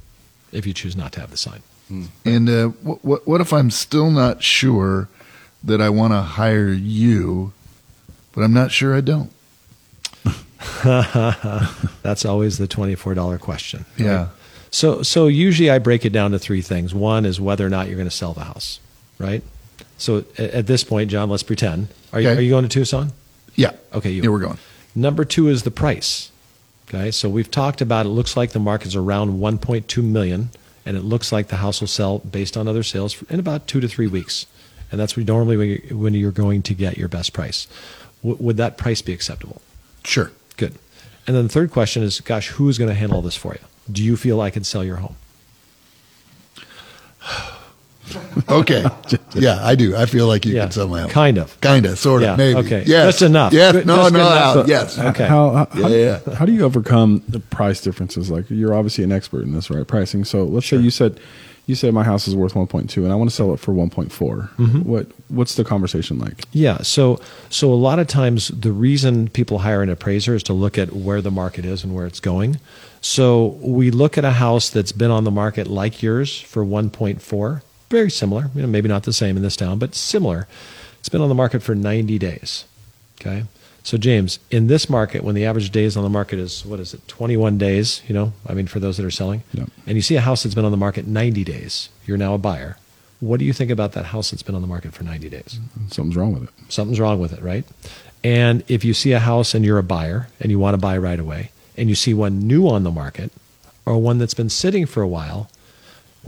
if 0.52 0.66
you 0.66 0.72
choose 0.74 0.96
not 0.96 1.12
to 1.12 1.20
have 1.20 1.30
the 1.30 1.36
sign. 1.36 1.62
And 2.24 2.48
uh, 2.50 2.66
what, 2.82 3.02
what 3.04 3.26
what 3.26 3.40
if 3.40 3.52
I'm 3.52 3.70
still 3.70 4.10
not 4.10 4.42
sure 4.42 5.08
that 5.64 5.80
I 5.80 5.88
want 5.88 6.12
to 6.12 6.20
hire 6.20 6.68
you, 6.68 7.52
but 8.32 8.42
I'm 8.42 8.52
not 8.52 8.70
sure 8.72 8.94
I 8.94 9.00
don't? 9.00 9.30
That's 12.02 12.24
always 12.24 12.58
the 12.58 12.68
$24 12.68 13.40
question. 13.40 13.84
right? 13.98 14.04
Yeah. 14.04 14.28
So 14.70 15.02
so 15.02 15.28
usually 15.28 15.70
I 15.70 15.78
break 15.78 16.04
it 16.04 16.10
down 16.12 16.32
to 16.32 16.38
three 16.38 16.60
things. 16.60 16.94
One 16.94 17.24
is 17.24 17.40
whether 17.40 17.66
or 17.66 17.70
not 17.70 17.86
you're 17.86 17.96
going 17.96 18.08
to 18.08 18.14
sell 18.14 18.34
the 18.34 18.44
house, 18.44 18.80
right? 19.18 19.42
So 19.96 20.18
at, 20.36 20.50
at 20.50 20.66
this 20.66 20.84
point, 20.84 21.10
John, 21.10 21.30
let's 21.30 21.42
pretend. 21.42 21.88
Are 22.12 22.20
you 22.20 22.28
Okay. 22.28 22.38
are 22.38 22.42
you 22.42 22.50
going 22.50 22.64
to 22.64 22.68
Tucson? 22.68 23.12
Yeah. 23.54 23.72
Okay, 23.94 24.10
you. 24.10 24.22
Yeah, 24.22 24.28
we're 24.28 24.40
going. 24.40 24.58
Number 24.94 25.24
two 25.24 25.48
is 25.48 25.62
the 25.62 25.70
price. 25.70 26.30
Okay, 26.88 27.10
so 27.10 27.28
we've 27.28 27.50
talked 27.50 27.82
about 27.82 28.06
it 28.06 28.10
looks 28.10 28.34
like 28.34 28.52
the 28.52 28.58
market's 28.58 28.94
around 28.94 29.38
1.2 29.38 30.02
million, 30.02 30.48
and 30.86 30.96
it 30.96 31.02
looks 31.02 31.30
like 31.30 31.48
the 31.48 31.56
house 31.56 31.82
will 31.82 31.88
sell 31.88 32.20
based 32.20 32.56
on 32.56 32.66
other 32.66 32.82
sales 32.82 33.22
in 33.28 33.38
about 33.38 33.66
two 33.66 33.78
to 33.80 33.88
three 33.88 34.06
weeks, 34.06 34.46
and 34.90 34.98
that's 34.98 35.14
normally 35.14 35.90
when 35.90 36.14
you're, 36.14 36.32
going 36.32 36.62
to 36.62 36.72
get 36.74 36.96
your 36.96 37.08
best 37.08 37.34
price. 37.34 37.66
Would 38.22 38.56
that 38.56 38.78
price 38.78 39.02
be 39.02 39.12
acceptable? 39.12 39.60
Sure. 40.02 40.32
Good. 40.56 40.74
And 41.26 41.36
then 41.36 41.44
the 41.44 41.52
third 41.52 41.70
question 41.72 42.02
is, 42.02 42.20
gosh, 42.20 42.48
who's 42.48 42.78
going 42.78 42.88
to 42.88 42.94
handle 42.94 43.20
this 43.20 43.36
for 43.36 43.52
you? 43.52 43.60
Do 43.92 44.02
you 44.02 44.16
feel 44.16 44.40
I 44.40 44.48
can 44.48 44.64
sell 44.64 44.82
your 44.82 44.96
home? 44.96 45.16
Okay. 48.48 48.84
yeah, 49.34 49.58
I 49.62 49.74
do. 49.74 49.96
I 49.96 50.06
feel 50.06 50.26
like 50.26 50.46
you 50.46 50.54
Yeah, 50.54 50.62
can 50.62 50.72
sell 50.72 50.88
my 50.88 51.02
home. 51.02 51.10
kind 51.10 51.38
of. 51.38 51.60
Kind 51.60 51.86
of, 51.86 51.98
sort 51.98 52.22
of, 52.22 52.28
Yeah, 52.28 52.36
maybe. 52.36 52.58
okay. 52.60 52.84
Yes. 52.86 53.06
Just 53.14 53.22
enough. 53.22 53.52
Yes. 53.52 53.72
Good- 53.72 53.86
No, 53.86 53.96
just 53.96 54.12
no, 54.12 54.18
good 54.18 54.26
enough. 54.26 54.56
no. 54.56 54.64
Yes. 54.66 54.98
Okay. 54.98 55.26
How, 55.26 55.50
how, 55.50 55.64
how, 55.66 55.88
Yeah, 55.88 56.20
how 56.34 56.44
do 56.46 56.52
you 56.52 56.64
overcome 56.64 57.22
the 57.28 57.40
price 57.40 57.80
differences? 57.80 58.30
Like 58.30 58.48
you're 58.50 58.74
obviously 58.74 59.04
an 59.04 59.12
expert 59.12 59.42
in 59.44 59.52
this, 59.52 59.70
right? 59.70 59.86
Pricing. 59.86 60.24
So 60.24 60.44
let's 60.44 60.66
say 60.66 60.76
you 60.78 60.90
said 60.90 61.20
you 61.66 61.74
said 61.74 61.92
my 61.92 62.02
house 62.02 62.26
is 62.26 62.34
worth 62.34 62.54
1.2 62.54 62.96
and 63.04 63.12
I 63.12 63.14
want 63.14 63.28
to 63.28 63.36
sell 63.36 63.52
it 63.52 63.60
for 63.60 63.74
1.4. 63.74 64.08
Mm-hmm. 64.08 64.78
What 64.88 65.06
what's 65.28 65.54
the 65.56 65.64
conversation 65.64 66.18
like? 66.18 66.44
Yeah. 66.52 66.78
So 66.78 67.20
so 67.50 67.70
a 67.70 67.74
lot 67.76 67.98
of 67.98 68.06
times 68.06 68.48
the 68.48 68.72
reason 68.72 69.28
people 69.28 69.58
hire 69.58 69.82
an 69.82 69.90
appraiser 69.90 70.34
is 70.34 70.42
to 70.44 70.54
look 70.54 70.78
at 70.78 70.94
where 70.94 71.20
the 71.20 71.30
market 71.30 71.66
is 71.66 71.84
and 71.84 71.94
where 71.94 72.06
it's 72.06 72.20
going. 72.20 72.58
So 73.02 73.58
we 73.60 73.90
look 73.90 74.16
at 74.18 74.24
a 74.24 74.32
house 74.32 74.70
that's 74.70 74.92
been 74.92 75.10
on 75.10 75.24
the 75.24 75.30
market 75.30 75.66
like 75.68 76.02
yours 76.02 76.40
for 76.40 76.64
1.4, 76.64 77.62
very 77.90 78.10
similar. 78.10 78.50
You 78.54 78.62
know, 78.62 78.68
maybe 78.68 78.88
not 78.88 79.04
the 79.04 79.12
same 79.12 79.36
in 79.36 79.42
this 79.42 79.56
town, 79.56 79.78
but 79.78 79.94
similar. 79.94 80.46
It's 81.00 81.08
been 81.08 81.20
on 81.20 81.28
the 81.28 81.34
market 81.34 81.62
for 81.62 81.74
90 81.74 82.18
days. 82.18 82.64
Okay. 83.20 83.44
So 83.84 83.96
James, 83.96 84.38
in 84.50 84.66
this 84.66 84.90
market, 84.90 85.24
when 85.24 85.34
the 85.34 85.46
average 85.46 85.70
days 85.70 85.96
on 85.96 86.02
the 86.02 86.10
market 86.10 86.38
is 86.38 86.64
what 86.66 86.78
is 86.80 86.92
it, 86.92 87.06
21 87.08 87.56
days? 87.56 88.02
You 88.06 88.14
know, 88.14 88.32
I 88.46 88.52
mean, 88.52 88.66
for 88.66 88.80
those 88.80 88.96
that 88.98 89.06
are 89.06 89.10
selling, 89.10 89.42
Yeah. 89.54 89.64
and 89.86 89.96
you 89.96 90.02
see 90.02 90.16
a 90.16 90.20
house 90.20 90.42
that's 90.42 90.54
been 90.54 90.64
on 90.66 90.70
the 90.72 90.76
market 90.76 91.06
90 91.06 91.42
days, 91.44 91.88
you're 92.06 92.18
now 92.18 92.34
a 92.34 92.38
buyer. 92.38 92.76
What 93.20 93.38
do 93.40 93.46
you 93.46 93.52
think 93.52 93.70
about 93.70 93.92
that 93.92 94.06
house 94.06 94.30
that's 94.30 94.42
been 94.42 94.54
on 94.54 94.60
the 94.60 94.68
market 94.68 94.92
for 94.92 95.04
90 95.04 95.28
days? 95.30 95.58
Something's 95.90 96.16
wrong 96.16 96.34
with 96.34 96.42
it. 96.44 96.50
something's 96.68 97.00
wrong 97.00 97.18
with 97.18 97.32
it, 97.32 97.42
right? 97.42 97.64
And 98.22 98.62
if 98.68 98.84
you 98.84 98.92
see 98.94 99.12
a 99.12 99.18
house 99.20 99.54
and 99.54 99.64
you're 99.64 99.78
a 99.78 99.82
buyer 99.82 100.28
and 100.38 100.50
you 100.50 100.58
want 100.58 100.74
to 100.74 100.78
buy 100.78 100.98
right 100.98 101.18
away, 101.18 101.50
and 101.76 101.88
you 101.88 101.94
see 101.94 102.12
one 102.12 102.40
new 102.46 102.68
on 102.68 102.82
the 102.82 102.90
market 102.90 103.32
or 103.86 103.96
one 103.98 104.18
that's 104.18 104.34
been 104.34 104.50
sitting 104.50 104.84
for 104.86 105.02
a 105.02 105.08
while, 105.08 105.48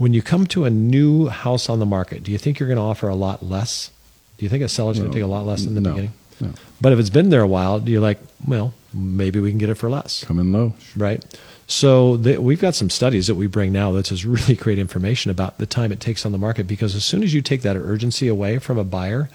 when 0.01 0.13
you 0.13 0.21
come 0.23 0.47
to 0.47 0.65
a 0.65 0.69
new 0.71 1.27
house 1.27 1.69
on 1.69 1.77
the 1.77 1.85
market, 1.85 2.23
do 2.23 2.31
you 2.31 2.39
think 2.39 2.59
you're 2.59 2.67
going 2.67 2.77
to 2.77 2.81
offer 2.83 3.07
a 3.07 3.13
lot 3.15 3.43
less? 3.43 3.91
Do 4.39 4.45
you 4.45 4.49
think 4.49 4.63
a 4.63 4.67
seller's 4.67 4.97
going 4.97 5.11
to 5.11 5.15
take 5.15 5.23
a 5.23 5.27
lot 5.27 5.45
less 5.45 5.63
in 5.63 5.75
the 5.75 5.81
No. 5.81 5.91
beginning? 5.91 6.13
No. 6.39 6.53
But 6.81 6.91
if 6.91 6.97
it's 6.97 7.11
been 7.11 7.29
there 7.29 7.41
a 7.43 7.47
while, 7.47 7.79
do 7.79 7.91
you're 7.91 8.01
like, 8.01 8.17
well, 8.47 8.73
maybe 8.95 9.39
we 9.39 9.51
can 9.51 9.59
get 9.59 9.69
it 9.69 9.75
for 9.75 9.91
less 9.91 10.23
Come 10.23 10.39
in 10.39 10.51
low. 10.51 10.73
right? 10.97 11.23
So 11.67 12.17
the, 12.17 12.39
we've 12.41 12.59
got 12.59 12.73
some 12.73 12.89
studies 12.89 13.27
that 13.27 13.35
we 13.35 13.45
bring 13.45 13.71
now 13.71 13.91
that 13.91 14.05
just 14.05 14.23
really 14.35 14.55
great 14.55 14.79
information 14.79 15.29
about 15.29 15.59
the 15.59 15.67
time 15.67 15.91
it 15.91 15.99
takes 15.99 16.25
on 16.25 16.31
the 16.31 16.39
market 16.39 16.65
because 16.65 16.95
as 16.95 17.05
soon 17.05 17.21
as 17.21 17.31
you 17.35 17.43
take 17.43 17.61
that 17.61 17.75
urgency 17.77 18.27
away 18.27 18.57
from 18.57 18.79
a 18.79 18.83
buyer, 18.83 19.29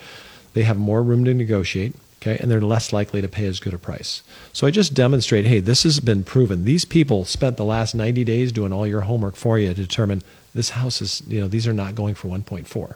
they 0.55 0.65
have 0.65 0.77
more 0.79 1.01
room 1.01 1.25
to 1.27 1.33
negotiate, 1.33 1.95
okay, 2.21 2.39
and 2.41 2.51
they're 2.51 2.61
less 2.61 2.93
likely 2.93 3.21
to 3.23 3.29
pay 3.29 3.47
as 3.47 3.61
good 3.61 3.73
a 3.73 3.79
price. 3.79 4.23
So 4.53 4.67
I 4.67 4.73
just 4.73 4.93
demonstrate, 4.93 5.47
hey, 5.47 5.61
this 5.61 5.85
has 5.85 6.01
been 6.01 6.25
proven. 6.25 6.65
These 6.65 6.85
people 6.87 7.25
spent 7.25 7.57
the 7.57 7.65
last 7.65 7.95
90 7.95 8.25
days 8.25 8.51
doing 8.51 8.73
all 8.73 8.87
your 8.87 9.03
homework 9.03 9.37
for 9.37 9.61
you 9.61 9.69
to 9.69 9.75
determine 9.75 10.23
this 10.57 10.71
house 10.71 11.01
is, 11.03 11.23
you 11.29 11.41
know, 11.41 11.49
these 11.49 11.67
are 11.67 11.73
not 11.73 11.95
going 11.95 12.15
for 12.15 12.29
1.4. 12.29 12.95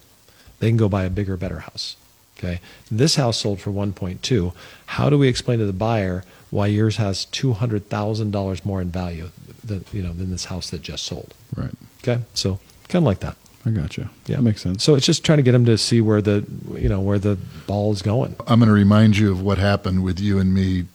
They 0.58 0.68
can 0.68 0.76
go 0.76 0.88
buy 0.88 1.04
a 1.04 1.10
bigger, 1.10 1.36
better 1.36 1.60
house. 1.60 1.96
Okay. 2.38 2.60
This 2.90 3.16
house 3.16 3.38
sold 3.38 3.60
for 3.60 3.70
1.2. 3.70 4.54
How 4.86 5.10
do 5.10 5.18
we 5.18 5.28
explain 5.28 5.58
to 5.58 5.66
the 5.66 5.74
buyer 5.74 6.24
why 6.50 6.66
yours 6.68 6.96
has 6.96 7.26
$200,000 7.26 8.64
more 8.64 8.80
in 8.80 8.90
value 8.90 9.30
than, 9.62 9.84
you 9.92 10.02
know, 10.02 10.14
than 10.14 10.30
this 10.30 10.46
house 10.46 10.70
that 10.70 10.80
just 10.80 11.04
sold? 11.04 11.34
Right. 11.54 11.70
Okay. 12.02 12.22
So 12.32 12.58
kind 12.88 13.02
of 13.02 13.06
like 13.06 13.20
that. 13.20 13.36
I 13.66 13.70
gotcha. 13.70 14.10
Yeah. 14.26 14.36
That 14.36 14.42
makes 14.42 14.62
sense. 14.62 14.82
So 14.82 14.94
it's 14.94 15.04
just 15.04 15.22
trying 15.22 15.36
to 15.36 15.42
get 15.42 15.52
them 15.52 15.66
to 15.66 15.76
see 15.76 16.00
where 16.00 16.22
the, 16.22 16.46
you 16.74 16.88
know, 16.88 17.00
where 17.00 17.18
the 17.18 17.36
ball 17.66 17.92
is 17.92 18.00
going. 18.00 18.34
I'm 18.46 18.58
going 18.58 18.68
to 18.68 18.72
remind 18.72 19.18
you 19.18 19.30
of 19.30 19.42
what 19.42 19.58
happened 19.58 20.02
with 20.02 20.18
you 20.18 20.38
and 20.38 20.54
me 20.54 20.86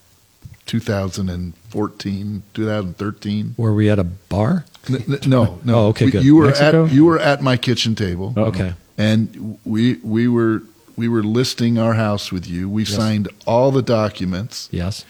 2014, 0.66 2.44
2013. 2.54 3.56
Were 3.58 3.74
we 3.74 3.90
at 3.90 4.00
a 4.00 4.04
bar? 4.04 4.66
N- 4.90 5.04
No, 5.26 5.60
no. 5.64 5.76
Oh, 5.76 5.88
okay, 5.88 6.06
We- 6.06 6.12
good. 6.12 6.24
You 6.24 6.36
were 6.36 6.46
Mexico? 6.48 6.86
at 6.86 6.92
you 6.92 7.06
were 7.06 7.20
at 7.20 7.42
my 7.42 7.58
kitchen 7.58 7.96
table, 7.96 8.34
Uh-oh. 8.38 8.46
Okay. 8.46 8.74
and 8.98 9.58
we 9.66 9.96
we 10.04 10.28
were 10.28 10.64
we 10.96 11.08
were 11.08 11.24
listing 11.24 11.78
our 11.78 11.94
house 11.96 12.32
with 12.32 12.48
you. 12.48 12.70
We 12.70 12.86
signed 12.86 13.28
all 13.46 13.72
the 13.72 13.82
documents, 13.82 14.70
Yes. 14.72 15.04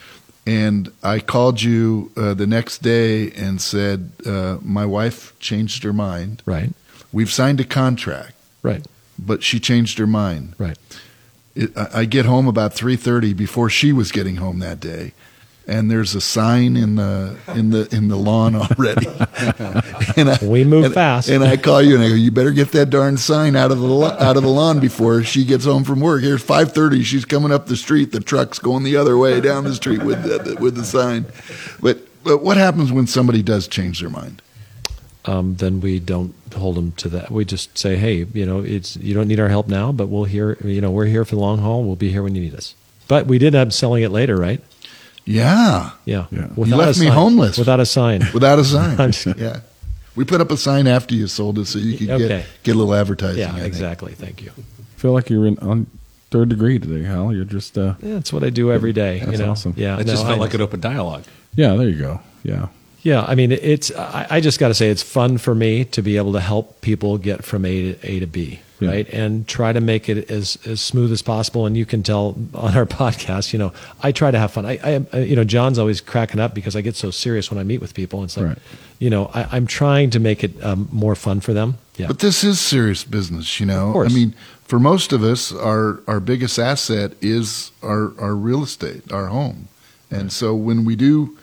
and 0.48 0.92
I 1.04 1.20
called 1.20 1.62
you 1.62 2.12
uh, 2.18 2.34
the 2.34 2.48
next 2.48 2.82
day 2.82 3.32
and 3.32 3.62
said 3.62 4.12
uh, 4.26 4.58
my 4.64 4.86
wife 4.86 5.34
changed 5.40 5.84
her 5.84 5.94
mind. 5.94 6.42
Right. 6.46 6.72
We've 7.12 7.32
signed 7.32 7.60
a 7.60 7.64
contract, 7.66 8.34
Right. 8.64 8.86
but 9.20 9.44
she 9.44 9.60
changed 9.60 10.00
her 10.00 10.08
mind. 10.08 10.54
Right. 10.58 10.78
It, 11.56 11.72
I 11.78 12.02
I 12.02 12.06
get 12.06 12.26
home 12.26 12.48
about 12.48 12.74
three 12.74 12.96
thirty 12.98 13.34
before 13.34 13.70
she 13.70 13.92
was 13.94 14.12
getting 14.12 14.38
home 14.38 14.60
that 14.60 14.80
day, 14.80 15.14
and 15.68 15.90
there's 15.90 16.14
a 16.16 16.22
sign 16.22 16.76
in 16.78 16.96
the 16.96 17.38
in 17.56 17.70
the 17.72 17.88
in 17.96 18.08
the 18.08 18.16
lawn 18.16 18.56
already. 18.56 19.08
and 20.18 20.30
I, 20.30 20.38
We 20.44 20.64
move 20.64 20.86
and- 20.86 20.94
fast. 20.94 21.30
And 21.30 21.44
I 21.44 21.58
call 21.58 21.82
you 21.82 21.96
and 21.96 22.04
I 22.04 22.10
go, 22.10 22.16
you 22.16 22.32
better 22.32 22.52
get 22.52 22.72
that 22.74 22.90
darn 22.90 23.18
sign 23.18 23.56
out 23.56 23.72
of 23.72 23.80
the 23.80 23.86
lo- 23.88 24.16
out 24.20 24.38
of 24.38 24.44
the 24.44 24.50
lawn 24.50 24.80
before 24.80 25.24
she 25.24 25.44
gets 25.46 25.66
home 25.66 25.84
from 25.84 26.00
work. 26.02 26.22
Here's 26.22 26.44
five 26.44 26.72
thirty. 26.74 27.04
She's 27.04 27.26
coming 27.26 27.52
up 27.52 27.68
the 27.68 27.76
street. 27.78 28.12
The 28.12 28.20
truck's 28.20 28.60
going 28.60 28.84
the 28.84 28.96
other 28.98 29.18
way 29.18 29.42
down 29.42 29.64
the 29.64 29.76
street 29.76 30.04
with 30.04 30.24
the, 30.24 30.56
with 30.60 30.76
the 30.76 30.86
sign. 30.86 31.26
But 31.82 32.00
but 32.24 32.44
what 32.44 32.58
happens 32.58 32.92
when 32.92 33.08
somebody 33.08 33.42
does 33.42 33.68
change 33.68 34.00
their 34.02 34.10
mind? 34.10 34.42
um, 35.28 35.56
then 35.56 35.82
we 35.82 36.00
don't 36.00 36.36
hold 36.56 36.76
them 36.76 36.92
to 36.92 37.10
that. 37.10 37.32
We 37.32 37.46
just 37.46 37.76
say, 37.76 37.96
hey, 37.96 38.26
you 38.34 38.46
know, 38.46 38.60
it's 38.60 38.96
you 38.98 39.16
don't 39.16 39.28
need 39.28 39.40
our 39.40 39.50
help 39.50 39.68
now, 39.68 39.92
but 39.92 40.06
we'll 40.08 40.26
here, 40.26 40.56
you 40.64 40.82
know, 40.82 40.92
we're 40.92 41.06
here 41.08 41.26
for 41.26 41.34
the 41.34 41.42
long 41.42 41.58
haul. 41.58 41.84
We'll 41.84 41.96
be 41.96 42.12
here 42.12 42.22
when 42.22 42.36
you 42.36 42.42
need 42.42 42.54
us. 42.54 42.76
But 43.08 43.26
we 43.26 43.40
did 43.40 43.56
end 43.56 43.70
up 43.70 43.74
selling 43.74 44.04
it 44.04 44.10
later, 44.12 44.36
right? 44.38 44.62
Yeah, 45.26 45.92
Yeah. 46.06 46.26
Yeah. 46.32 46.48
Without 46.56 46.68
You 46.68 46.76
a 46.76 46.78
left 46.86 47.00
me 47.00 47.06
sign. 47.08 47.14
homeless. 47.16 47.58
Without 47.58 47.80
a 47.80 47.86
sign. 47.86 48.22
without 48.34 48.60
a 48.60 48.64
sign. 48.64 48.98
Just- 49.12 49.38
yeah, 49.40 49.60
we 50.16 50.24
put 50.24 50.40
up 50.42 50.52
a 50.52 50.58
sign 50.58 50.88
after 50.88 51.16
you 51.16 51.28
sold 51.28 51.58
it 51.60 51.66
so 51.66 51.80
you 51.80 51.98
could 51.98 52.10
Okay. 52.12 52.28
get 52.28 52.46
get 52.64 52.76
a 52.76 52.78
little 52.78 52.94
advertising. 52.94 53.40
Yeah, 53.40 53.58
exactly. 53.58 54.14
Thank 54.14 54.42
you. 54.44 54.52
I 54.58 55.00
feel 55.00 55.14
like 55.14 55.30
you're 55.30 55.48
in 55.48 55.58
on 55.60 55.88
third 56.32 56.50
degree 56.50 56.78
today, 56.80 57.04
Hal. 57.08 57.34
You're 57.34 57.44
just 57.46 57.78
uh, 57.78 57.96
Yeah, 58.02 58.18
it's 58.18 58.32
what 58.32 58.44
I 58.44 58.50
do 58.50 58.72
every 58.72 58.94
day. 58.94 59.20
That's 59.20 59.32
you 59.34 59.38
know? 59.46 59.52
awesome. 59.52 59.74
Yeah, 59.78 59.96
It 60.00 60.06
no, 60.06 60.14
just 60.14 60.24
felt 60.26 60.38
know. 60.38 60.44
like 60.44 60.54
an 60.54 60.62
open 60.62 60.80
dialogue. 60.80 61.24
yeah. 61.56 61.76
There 61.76 61.90
you 61.90 62.00
go. 62.00 62.20
Yeah. 62.44 62.68
Yeah, 63.06 63.22
I 63.24 63.36
mean, 63.36 63.52
it's. 63.52 63.92
I, 63.92 64.26
I 64.32 64.40
just 64.42 64.60
got 64.60 64.70
to 64.70 64.74
say, 64.74 64.90
it's 64.90 65.04
fun 65.04 65.38
for 65.38 65.54
me 65.54 65.86
to 65.86 66.02
be 66.02 66.18
able 66.18 66.34
to 66.34 66.40
help 66.40 66.82
people 66.82 67.20
get 67.20 67.46
from 67.46 67.64
A 67.64 67.94
to 67.94 68.12
A 68.12 68.20
to 68.20 68.26
B, 68.26 68.60
Yeah. 68.80 68.90
right, 68.90 69.10
and 69.14 69.48
try 69.48 69.72
to 69.74 69.80
make 69.80 70.10
it 70.10 70.32
as 70.32 70.58
as 70.66 70.82
smooth 70.82 71.12
as 71.12 71.22
possible. 71.22 71.68
And 71.68 71.78
you 71.78 71.86
can 71.86 72.02
tell 72.02 72.36
on 72.56 72.76
our 72.76 72.86
podcast, 73.02 73.54
you 73.54 73.60
know, 73.60 73.74
I 74.02 74.12
try 74.12 74.32
to 74.32 74.40
have 74.40 74.52
fun. 74.54 74.66
I, 74.66 75.06
I 75.14 75.20
you 75.20 75.36
know, 75.36 75.44
John's 75.44 75.78
always 75.78 76.02
cracking 76.02 76.40
up 76.40 76.56
because 76.56 76.76
I 76.76 76.82
get 76.82 76.96
so 76.96 77.12
serious 77.12 77.52
when 77.52 77.60
I 77.60 77.64
meet 77.64 77.80
with 77.80 77.94
people. 77.94 78.24
It's 78.24 78.38
like, 78.38 78.46
Right. 78.48 78.58
you 78.98 79.12
know, 79.12 79.30
I, 79.36 79.44
I'm 79.56 79.68
trying 79.68 80.10
to 80.10 80.20
make 80.20 80.44
it 80.44 80.52
um, 80.64 80.88
more 80.92 81.16
fun 81.16 81.42
for 81.42 81.54
them. 81.54 81.78
Yeah, 81.98 82.08
But 82.08 82.20
this 82.20 82.44
is 82.44 82.60
serious 82.60 83.04
business, 83.04 83.60
you 83.60 83.68
know. 83.68 83.92
course. 83.94 84.12
I 84.12 84.16
mean, 84.16 84.34
for 84.66 84.80
most 84.80 85.14
of 85.14 85.22
us, 85.24 85.52
our 85.54 86.00
our 86.08 86.20
biggest 86.20 86.58
asset 86.58 87.12
is 87.22 87.72
our 87.84 88.14
our 88.20 88.34
real 88.36 88.64
estate, 88.64 89.12
our 89.12 89.28
home, 89.28 89.68
and 90.10 90.32
so 90.34 90.56
when 90.56 90.86
we 90.86 90.96
do 90.96 91.38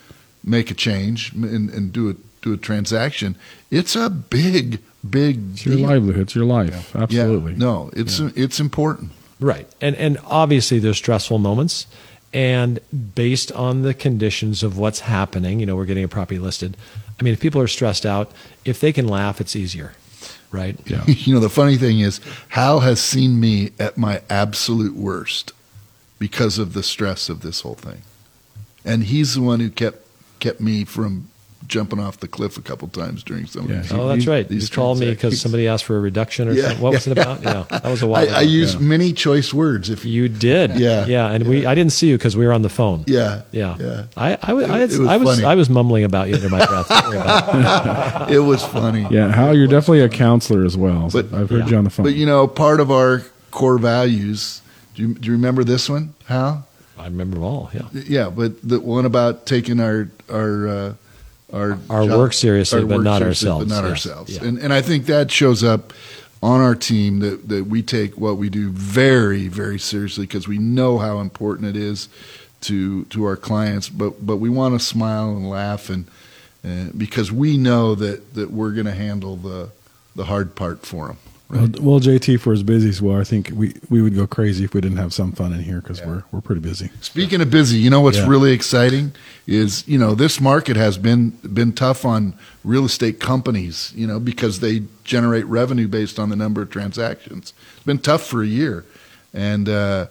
make 0.45 0.71
a 0.71 0.75
change 0.75 1.33
and, 1.33 1.71
and 1.71 1.93
do 1.93 2.11
a 2.11 2.15
do 2.43 2.53
a 2.53 2.57
transaction, 2.57 3.37
it's 3.71 3.95
a 3.95 4.11
big 4.11 4.81
big 5.09 5.53
It's 5.53 5.65
your 5.67 5.77
deal. 5.77 5.87
livelihood. 5.89 6.23
It's 6.23 6.35
your 6.35 6.45
life. 6.45 6.95
Absolutely. 6.95 7.53
Yeah, 7.53 7.59
no, 7.59 7.91
it's 7.95 8.19
it's 8.21 8.59
important. 8.61 9.13
Right. 9.41 9.69
And 9.81 9.97
and 9.97 10.19
obviously 10.27 10.79
there's 10.79 10.97
stressful 10.99 11.39
moments 11.39 11.87
and 12.35 12.81
based 13.15 13.53
on 13.53 13.83
the 13.83 13.93
conditions 13.95 14.63
of 14.63 14.79
what's 14.79 15.01
happening, 15.01 15.61
you 15.61 15.67
know, 15.67 15.77
we're 15.77 15.85
getting 15.85 16.05
a 16.05 16.09
property 16.09 16.39
listed. 16.39 16.77
I 17.21 17.23
mean, 17.23 17.35
if 17.35 17.41
people 17.41 17.61
are 17.61 17.69
stressed 17.69 18.07
out, 18.07 18.33
if 18.65 18.81
they 18.81 18.93
can 18.93 19.07
laugh, 19.07 19.41
it's 19.41 19.55
easier. 19.55 19.93
Right? 20.51 20.79
Yeah. 20.87 21.05
You 21.07 21.35
know, 21.35 21.41
the 21.41 21.49
funny 21.51 21.77
thing 21.77 22.01
is, 22.01 22.21
Hal 22.49 22.81
has 22.81 23.01
seen 23.01 23.39
me 23.41 23.71
at 23.79 23.97
my 23.99 24.23
absolute 24.31 24.95
worst 24.95 25.53
because 26.19 26.59
of 26.59 26.73
the 26.73 26.83
stress 26.83 27.29
of 27.29 27.41
this 27.43 27.61
whole 27.63 27.75
thing, 27.75 28.03
and 28.85 29.05
he's 29.05 29.35
the 29.35 29.43
one 29.43 29.61
who 29.61 29.71
kept 29.71 30.02
kept 30.43 30.61
me 30.61 30.85
from 30.85 31.29
jumping 31.69 32.01
off 32.01 32.19
the 32.19 32.27
cliff 32.27 32.59
a 32.59 32.61
couple 32.61 32.89
times 32.89 33.23
during 33.23 33.47
some 33.47 33.69
Yeah. 33.69 33.77
of 33.77 33.83
these. 33.85 33.93
Oh, 33.93 34.09
that's 34.09 34.27
right. 34.27 34.51
You 34.51 34.61
called 34.69 34.99
me 34.99 35.09
because 35.11 35.41
somebody 35.41 35.69
asked 35.69 35.85
for 35.85 35.97
a 35.97 36.01
reduction 36.01 36.49
or 36.49 36.53
Yeah, 36.53 36.63
something. 36.65 36.81
What 36.83 36.93
was 36.95 37.07
it 37.07 37.13
about? 37.17 37.41
Yeah. 37.43 37.65
That 37.71 37.85
was 37.85 38.03
a 38.03 38.07
while 38.09 38.23
I, 38.23 38.25
ago. 38.25 38.35
I 38.35 38.41
used 38.41 38.75
Yeah. 38.81 38.87
many 38.87 39.13
choice 39.13 39.55
words. 39.55 39.89
If 39.89 40.05
you, 40.05 40.25
you 40.25 40.29
did. 40.29 40.77
Yeah. 40.77 41.07
Yeah. 41.07 41.31
And 41.31 41.47
we 41.47 41.65
I 41.65 41.75
didn't 41.77 41.93
see 41.93 42.09
you 42.09 42.19
because 42.19 42.37
we 42.37 42.45
were 42.47 42.53
on 42.53 42.63
the 42.63 42.69
phone. 42.69 43.05
yeah, 43.07 43.43
Yeah. 43.53 43.77
yeah, 43.79 44.03
I, 44.17 44.37
I, 44.43 44.53
was- 44.53 44.69
I, 44.69 44.81
It- 44.81 44.93
it 44.93 44.99
was 44.99 45.09
I 45.09 45.17
was. 45.19 45.43
I 45.45 45.55
was 45.55 45.71
mumbling 45.71 46.03
about 46.05 46.29
you 46.29 46.35
under 46.35 46.49
my 46.51 46.67
breath. 46.67 46.89
Don't 46.89 47.09
worry 47.09 47.19
about 47.19 48.29
it. 48.31 48.35
it 48.39 48.41
was 48.41 48.63
funny. 48.65 49.07
Yeah. 49.11 49.33
Hal, 49.33 49.57
you're 49.57 49.69
definitely 49.69 50.01
a 50.01 50.09
counselor 50.09 50.65
as 50.67 50.77
well. 50.77 51.11
But- 51.13 51.33
I've 51.33 51.49
heard 51.49 51.61
Yeah. 51.67 51.69
you 51.71 51.77
on 51.79 51.85
the 51.85 51.91
phone. 51.91 52.05
But 52.05 52.15
you 52.17 52.27
know, 52.27 52.49
part 52.49 52.81
of 52.81 52.91
our 52.91 53.23
core 53.53 53.79
values. 53.79 54.61
Do 54.97 55.03
you, 55.03 55.15
do 55.15 55.27
you 55.29 55.33
remember 55.33 55.63
this 55.65 55.89
one, 55.89 56.13
Hal? 56.27 56.67
I 57.03 57.07
remember 57.07 57.35
them 57.37 57.45
all. 57.45 57.71
Yeah. 57.75 57.89
Yeah, 57.93 58.31
but 58.31 58.53
the 58.67 58.81
one 58.81 59.05
about 59.07 59.47
taking 59.47 59.81
our 59.81 60.09
our 60.31 60.69
uh, 60.69 60.95
our 61.53 61.79
Our 61.91 62.07
work 62.07 62.33
seriously, 62.33 62.81
our 62.81 62.87
but 62.87 62.97
work 62.97 63.05
not 63.05 63.19
seriously, 63.19 63.49
ourselves. 63.49 63.65
but 63.69 63.75
not 63.75 63.85
Yeah. 63.85 63.91
ourselves. 63.91 64.31
Yeah. 64.37 64.45
And 64.45 64.59
and 64.59 64.73
I 64.73 64.81
think 64.83 65.07
that 65.07 65.31
shows 65.31 65.63
up 65.65 65.93
on 66.43 66.61
our 66.61 66.75
team 66.75 67.21
that 67.21 67.49
that 67.49 67.67
we 67.67 67.83
take 67.83 68.17
what 68.19 68.37
we 68.37 68.49
do 68.49 68.71
very 68.71 69.49
very 69.49 69.79
seriously 69.79 70.25
because 70.27 70.49
we 70.49 70.59
know 70.59 70.99
how 70.99 71.21
important 71.21 71.69
it 71.69 71.77
is 71.77 72.09
to 72.63 73.05
to 73.07 73.25
our 73.25 73.37
clients. 73.37 73.89
But 73.89 74.25
but 74.25 74.37
we 74.39 74.49
want 74.49 74.75
to 74.79 74.85
smile 74.85 75.31
and 75.37 75.49
laugh 75.49 75.91
and 75.91 76.07
uh, 76.65 76.91
because 76.97 77.31
we 77.33 77.59
know 77.59 77.95
that 77.97 78.35
that 78.35 78.51
we're 78.51 78.71
going 78.73 78.87
to 78.87 78.95
handle 78.95 79.37
the 79.37 79.71
the 80.17 80.25
hard 80.25 80.55
part 80.55 80.87
for 80.87 81.09
them. 81.09 81.17
Well, 81.53 81.69
well, 81.83 82.01
JT, 82.01 82.41
for 82.41 82.55
as 82.55 82.63
busy 82.63 82.89
as 82.89 83.03
we 83.03 83.13
are, 83.13 83.21
I 83.21 83.25
think 83.25 83.51
we, 83.55 83.75
we 83.91 84.01
would 84.01 84.15
go 84.15 84.27
crazy 84.27 84.65
if 84.65 84.73
we 84.73 84.81
didn't 84.81 84.97
have 84.97 85.13
some 85.13 85.33
fun 85.33 85.53
in 85.53 85.63
here 85.63 85.83
because 85.83 86.01
we're 86.01 86.25
we're 86.33 86.41
pretty 86.41 86.63
busy. 86.63 86.91
Speaking 87.03 87.43
of 87.43 87.51
busy, 87.51 87.77
you 87.77 87.91
know 87.91 88.01
what's 88.01 88.17
Yeah. 88.17 88.27
really 88.27 88.53
exciting 88.53 89.13
is 89.47 89.87
you 89.87 89.99
know 89.99 90.15
this 90.15 90.41
market 90.41 90.77
has 90.77 90.97
been 90.97 91.31
been 91.53 91.75
tough 91.75 92.07
on 92.07 92.33
real 92.65 92.87
estate 92.87 93.21
companies, 93.21 93.93
you 93.95 94.07
know, 94.07 94.19
because 94.19 94.61
they 94.61 94.85
generate 95.05 95.45
revenue 95.45 95.89
based 95.89 96.19
on 96.19 96.31
the 96.31 96.37
number 96.37 96.63
of 96.63 96.71
transactions. 96.71 97.53
It's 97.77 97.85
been 97.85 97.99
tough 97.99 98.23
for 98.23 98.43
a 98.43 98.47
year, 98.47 98.87
and 99.35 99.69
uh, 99.69 100.07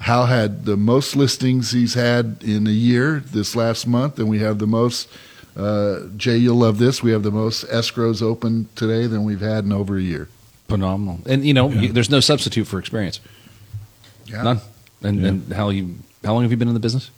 Hal 0.00 0.26
had 0.26 0.66
the 0.66 0.76
most 0.76 1.16
listings 1.16 1.70
he's 1.72 1.94
had 1.94 2.36
in 2.42 2.66
a 2.66 2.70
year 2.70 3.20
this 3.32 3.56
last 3.56 3.86
month, 3.86 4.18
and 4.18 4.28
we 4.28 4.40
have 4.40 4.58
the 4.58 4.66
most. 4.66 5.08
Uh, 5.56 6.00
Jay, 6.18 6.36
you'll 6.36 6.56
love 6.56 6.76
this. 6.78 7.02
We 7.02 7.12
have 7.12 7.22
the 7.22 7.30
most 7.30 7.66
escrows 7.68 8.20
open 8.20 8.68
today 8.74 9.06
than 9.06 9.24
we've 9.24 9.40
had 9.40 9.64
in 9.64 9.72
over 9.72 9.96
a 9.96 10.02
year. 10.02 10.28
Phenomenal. 10.72 11.20
And 11.26 11.44
you 11.44 11.54
know, 11.54 11.68
Yeah. 11.70 11.80
you, 11.82 11.92
there's 11.92 12.10
no 12.10 12.20
substitute 12.20 12.66
for 12.66 12.78
experience. 12.78 13.20
Yeah. 14.26 14.42
None. 14.42 14.60
And, 15.02 15.20
Yeah. 15.20 15.28
and 15.28 15.52
how 15.52 15.70
you 15.70 15.96
how 16.24 16.32
long 16.34 16.42
have 16.42 16.50
you 16.50 16.56
been 16.56 16.68
in 16.68 16.74
the 16.74 16.80
business? 16.80 17.10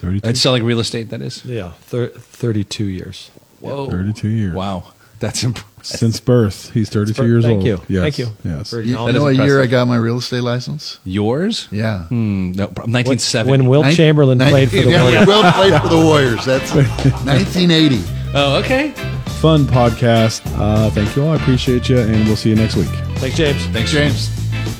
Thirty-two. 0.00 0.26
And 0.28 0.36
selling 0.36 0.64
real 0.64 0.80
estate, 0.80 1.10
that 1.10 1.22
is. 1.22 1.44
Yeah. 1.44 1.72
Thir- 1.88 2.08
32 2.08 2.84
years. 2.84 3.30
Whoa. 3.60 3.88
32 3.88 4.28
years. 4.28 4.54
Wow, 4.54 4.92
that's 5.20 5.42
impressive. 5.42 5.72
Since 5.98 6.20
birth, 6.20 6.72
he's 6.74 6.90
32 6.90 7.26
years 7.26 7.44
Thank 7.44 7.54
old. 7.64 7.64
Thank 7.64 7.88
you. 7.88 7.94
Yes. 7.94 8.02
Thank 8.02 8.18
you. 8.18 8.28
Yes. 8.44 8.70
For 8.70 8.80
You, 8.80 8.92
acknowledging- 8.94 9.14
know 9.18 9.22
what 9.24 9.36
year 9.36 9.62
I 9.62 9.66
got 9.66 9.86
my 9.88 9.96
real 9.96 10.18
estate 10.18 10.42
license? 10.42 10.98
Yours? 11.04 11.68
Yeah. 11.70 12.04
Hmm, 12.08 12.52
no, 12.52 12.66
When, 12.66 12.92
1970. 12.92 13.50
when 13.50 13.66
Will 13.66 13.84
Nin- 13.84 13.94
Chamberlain 13.94 14.38
nin- 14.38 14.50
played 14.50 14.68
for 14.70 14.76
the 14.76 14.90
yeah, 14.90 15.02
Warriors. 15.04 15.26
Will 15.26 15.52
played 15.52 15.80
for 15.80 15.88
the 15.88 16.00
Warriors. 16.04 16.44
That's 16.44 16.74
1980. 17.24 18.02
oh, 18.34 18.56
okay. 18.56 18.92
Fun 19.40 19.64
podcast. 19.64 20.42
Uh, 20.58 20.90
thank 20.90 21.14
you 21.14 21.22
all. 21.24 21.32
I 21.32 21.36
appreciate 21.36 21.88
you, 21.88 21.98
and 21.98 22.26
we'll 22.26 22.36
see 22.36 22.48
you 22.50 22.56
next 22.56 22.76
week. 22.76 22.88
Thanks, 23.16 23.36
James. 23.36 23.66
Thanks, 23.66 23.90
James. 23.92 24.28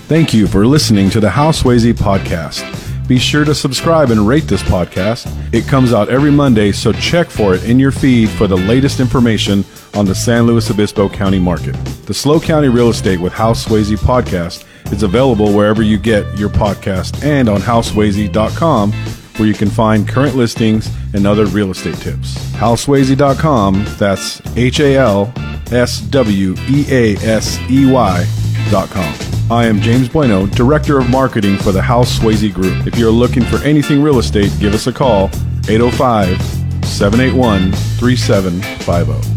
Thank 0.08 0.32
you 0.32 0.46
for 0.46 0.66
listening 0.66 1.10
to 1.10 1.20
the 1.20 1.28
Hal 1.30 1.52
Sweasey 1.52 1.92
podcast. 1.92 2.64
Be 3.06 3.18
sure 3.18 3.44
to 3.44 3.54
subscribe 3.54 4.10
and 4.10 4.26
rate 4.26 4.44
this 4.44 4.62
podcast. 4.64 5.26
It 5.54 5.66
comes 5.68 5.92
out 5.92 6.08
every 6.08 6.30
Monday, 6.30 6.72
so 6.72 6.92
check 6.92 7.28
for 7.30 7.54
it 7.54 7.64
in 7.64 7.78
your 7.78 7.92
feed 7.92 8.28
for 8.30 8.46
the 8.46 8.56
latest 8.56 8.98
information 8.98 9.64
on 9.94 10.06
the 10.06 10.14
San 10.14 10.44
Luis 10.46 10.70
Obispo 10.70 11.08
County 11.08 11.38
market. 11.38 11.74
The 12.06 12.14
SLO 12.14 12.40
County 12.40 12.68
Real 12.68 12.88
Estate 12.88 13.20
with 13.20 13.32
Hal 13.32 13.54
Sweasey 13.54 13.96
podcast 13.96 14.64
is 14.92 15.02
available 15.02 15.52
wherever 15.52 15.82
you 15.82 15.98
get 15.98 16.36
your 16.38 16.48
podcast 16.48 17.22
and 17.24 17.48
on 17.48 17.60
halsweasey.com 17.60 18.92
where 19.38 19.48
you 19.48 19.54
can 19.54 19.70
find 19.70 20.08
current 20.08 20.36
listings 20.36 20.90
and 21.14 21.26
other 21.26 21.46
real 21.46 21.70
estate 21.70 21.96
tips. 21.96 22.36
Halsweasey.com, 22.52 23.84
that's 23.98 24.40
H 24.56 24.80
A 24.80 24.96
L 24.96 25.32
S 25.70 26.00
W 26.00 26.54
E 26.68 26.84
A 26.90 27.16
S 27.16 27.58
E 27.70 27.90
Y 27.90 28.26
dot 28.70 28.90
com. 28.90 29.14
I 29.48 29.66
am 29.66 29.80
James 29.80 30.08
Bueno, 30.08 30.46
Director 30.46 30.98
of 30.98 31.08
Marketing 31.08 31.56
for 31.56 31.70
the 31.70 31.80
Hal 31.80 32.04
Sweasey 32.04 32.52
Group. 32.52 32.84
If 32.86 32.98
you're 32.98 33.12
looking 33.12 33.44
for 33.44 33.58
anything 33.58 34.02
real 34.02 34.18
estate, 34.18 34.50
give 34.58 34.74
us 34.74 34.88
a 34.88 34.92
call 34.92 35.26
805 35.68 36.36
781 36.84 37.70
3750. 37.72 39.36